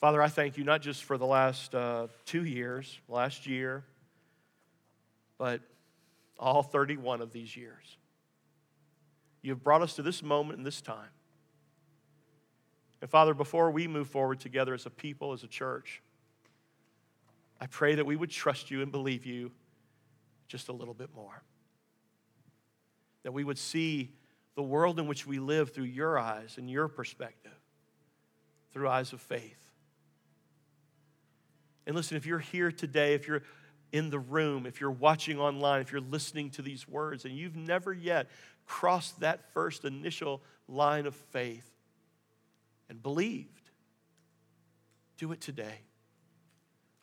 Father, 0.00 0.20
I 0.20 0.28
thank 0.28 0.58
you 0.58 0.64
not 0.64 0.82
just 0.82 1.04
for 1.04 1.16
the 1.16 1.26
last 1.26 1.74
uh, 1.74 2.08
two 2.24 2.44
years, 2.44 2.98
last 3.08 3.46
year, 3.46 3.84
but 5.38 5.60
all 6.38 6.62
31 6.62 7.22
of 7.22 7.32
these 7.32 7.56
years. 7.56 7.96
You 9.40 9.52
have 9.52 9.62
brought 9.62 9.82
us 9.82 9.94
to 9.94 10.02
this 10.02 10.22
moment 10.22 10.58
and 10.58 10.66
this 10.66 10.80
time. 10.80 11.08
And 13.00 13.08
Father, 13.08 13.32
before 13.32 13.70
we 13.70 13.86
move 13.86 14.08
forward 14.08 14.40
together 14.40 14.74
as 14.74 14.84
a 14.84 14.90
people, 14.90 15.32
as 15.32 15.44
a 15.44 15.46
church, 15.46 16.02
I 17.60 17.66
pray 17.66 17.94
that 17.94 18.04
we 18.04 18.16
would 18.16 18.30
trust 18.30 18.70
you 18.70 18.82
and 18.82 18.90
believe 18.90 19.24
you 19.24 19.52
just 20.48 20.68
a 20.68 20.72
little 20.72 20.94
bit 20.94 21.10
more. 21.14 21.42
That 23.22 23.32
we 23.32 23.44
would 23.44 23.58
see 23.58 24.10
the 24.56 24.62
world 24.62 24.98
in 24.98 25.06
which 25.06 25.26
we 25.26 25.38
live 25.38 25.72
through 25.72 25.84
your 25.84 26.18
eyes 26.18 26.56
and 26.58 26.68
your 26.68 26.88
perspective, 26.88 27.54
through 28.72 28.88
eyes 28.88 29.12
of 29.12 29.20
faith. 29.20 29.70
And 31.86 31.94
listen, 31.94 32.16
if 32.16 32.26
you're 32.26 32.38
here 32.40 32.72
today, 32.72 33.14
if 33.14 33.28
you're 33.28 33.42
in 33.92 34.10
the 34.10 34.18
room, 34.18 34.66
if 34.66 34.80
you're 34.80 34.90
watching 34.90 35.38
online, 35.38 35.80
if 35.80 35.92
you're 35.92 36.00
listening 36.00 36.50
to 36.50 36.62
these 36.62 36.86
words 36.88 37.24
and 37.24 37.36
you've 37.36 37.56
never 37.56 37.92
yet 37.92 38.28
crossed 38.66 39.20
that 39.20 39.50
first 39.52 39.84
initial 39.84 40.42
line 40.68 41.06
of 41.06 41.14
faith 41.14 41.66
and 42.88 43.02
believed, 43.02 43.70
do 45.16 45.32
it 45.32 45.40
today. 45.40 45.80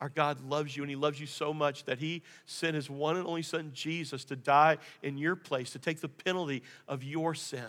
Our 0.00 0.10
God 0.10 0.42
loves 0.46 0.76
you, 0.76 0.82
and 0.82 0.90
He 0.90 0.96
loves 0.96 1.18
you 1.18 1.26
so 1.26 1.54
much 1.54 1.84
that 1.84 1.98
He 1.98 2.22
sent 2.44 2.74
His 2.74 2.90
one 2.90 3.16
and 3.16 3.26
only 3.26 3.40
Son, 3.42 3.70
Jesus, 3.74 4.24
to 4.26 4.36
die 4.36 4.76
in 5.02 5.16
your 5.16 5.34
place, 5.36 5.70
to 5.70 5.78
take 5.78 6.02
the 6.02 6.08
penalty 6.08 6.62
of 6.86 7.02
your 7.02 7.34
sin, 7.34 7.64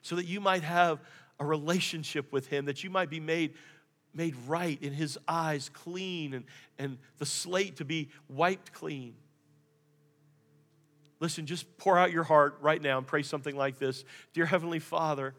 so 0.00 0.16
that 0.16 0.24
you 0.24 0.40
might 0.40 0.62
have 0.62 1.00
a 1.38 1.44
relationship 1.44 2.32
with 2.32 2.46
Him, 2.46 2.64
that 2.64 2.82
you 2.82 2.88
might 2.88 3.10
be 3.10 3.20
made 3.20 3.54
made 4.14 4.34
right 4.46 4.80
in 4.82 4.92
his 4.92 5.18
eyes 5.28 5.68
clean 5.72 6.34
and, 6.34 6.44
and 6.78 6.98
the 7.18 7.26
slate 7.26 7.76
to 7.76 7.84
be 7.84 8.08
wiped 8.28 8.72
clean. 8.72 9.14
Listen, 11.20 11.46
just 11.46 11.76
pour 11.76 11.98
out 11.98 12.10
your 12.12 12.24
heart 12.24 12.56
right 12.60 12.80
now 12.80 12.96
and 12.98 13.06
pray 13.06 13.22
something 13.22 13.56
like 13.56 13.78
this 13.78 14.04
Dear 14.32 14.46
Heavenly 14.46 14.78
Father, 14.78 15.34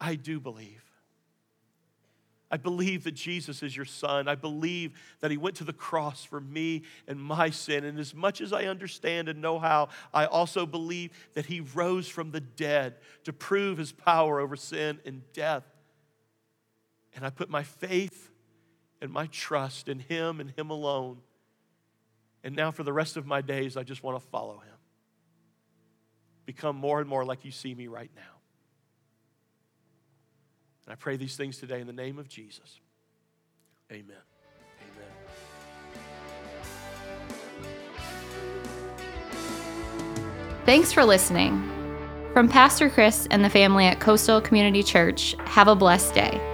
I 0.00 0.14
do 0.14 0.38
believe. 0.40 0.84
I 2.50 2.56
believe 2.56 3.04
that 3.04 3.12
Jesus 3.12 3.62
is 3.62 3.76
your 3.76 3.84
son. 3.84 4.26
I 4.26 4.34
believe 4.34 4.92
that 5.20 5.30
he 5.30 5.36
went 5.36 5.56
to 5.56 5.64
the 5.64 5.72
cross 5.72 6.24
for 6.24 6.40
me 6.40 6.82
and 7.06 7.20
my 7.20 7.50
sin. 7.50 7.84
And 7.84 7.98
as 7.98 8.14
much 8.14 8.40
as 8.40 8.54
I 8.54 8.64
understand 8.64 9.28
and 9.28 9.42
know 9.42 9.58
how, 9.58 9.90
I 10.14 10.24
also 10.24 10.64
believe 10.64 11.10
that 11.34 11.44
he 11.44 11.60
rose 11.60 12.08
from 12.08 12.30
the 12.30 12.40
dead 12.40 12.94
to 13.24 13.34
prove 13.34 13.76
his 13.76 13.92
power 13.92 14.40
over 14.40 14.56
sin 14.56 14.98
and 15.04 15.20
death. 15.34 15.62
And 17.14 17.24
I 17.24 17.30
put 17.30 17.48
my 17.48 17.62
faith 17.62 18.30
and 19.00 19.12
my 19.12 19.24
trust 19.26 19.88
in 19.88 20.00
Him 20.00 20.38
and 20.40 20.50
Him 20.50 20.68
alone. 20.70 21.18
And 22.44 22.54
now, 22.54 22.70
for 22.70 22.84
the 22.84 22.92
rest 22.92 23.16
of 23.16 23.24
my 23.26 23.40
days, 23.40 23.76
I 23.78 23.82
just 23.82 24.02
want 24.02 24.20
to 24.20 24.26
follow 24.28 24.58
Him. 24.58 24.70
Become 26.46 26.76
more 26.76 27.00
and 27.00 27.08
more 27.08 27.24
like 27.24 27.44
you 27.46 27.50
see 27.50 27.74
me 27.74 27.86
right 27.88 28.10
now. 28.16 28.22
And 30.86 30.92
I 30.92 30.96
pray 30.96 31.16
these 31.16 31.36
things 31.36 31.58
today 31.58 31.80
in 31.80 31.86
the 31.88 31.92
name 31.92 32.18
of 32.18 32.28
Jesus. 32.28 32.80
Amen. 33.92 34.04
Amen. 35.92 36.04
Thanks 40.64 40.92
for 40.92 41.02
listening. 41.04 41.64
From 42.34 42.46
Pastor 42.48 42.88
Chris 42.90 43.26
and 43.30 43.42
the 43.44 43.48
family 43.50 43.86
at 43.86 43.98
Coastal 44.00 44.40
Community 44.40 44.82
Church, 44.82 45.34
have 45.46 45.66
a 45.68 45.74
blessed 45.74 46.14
day. 46.14 46.47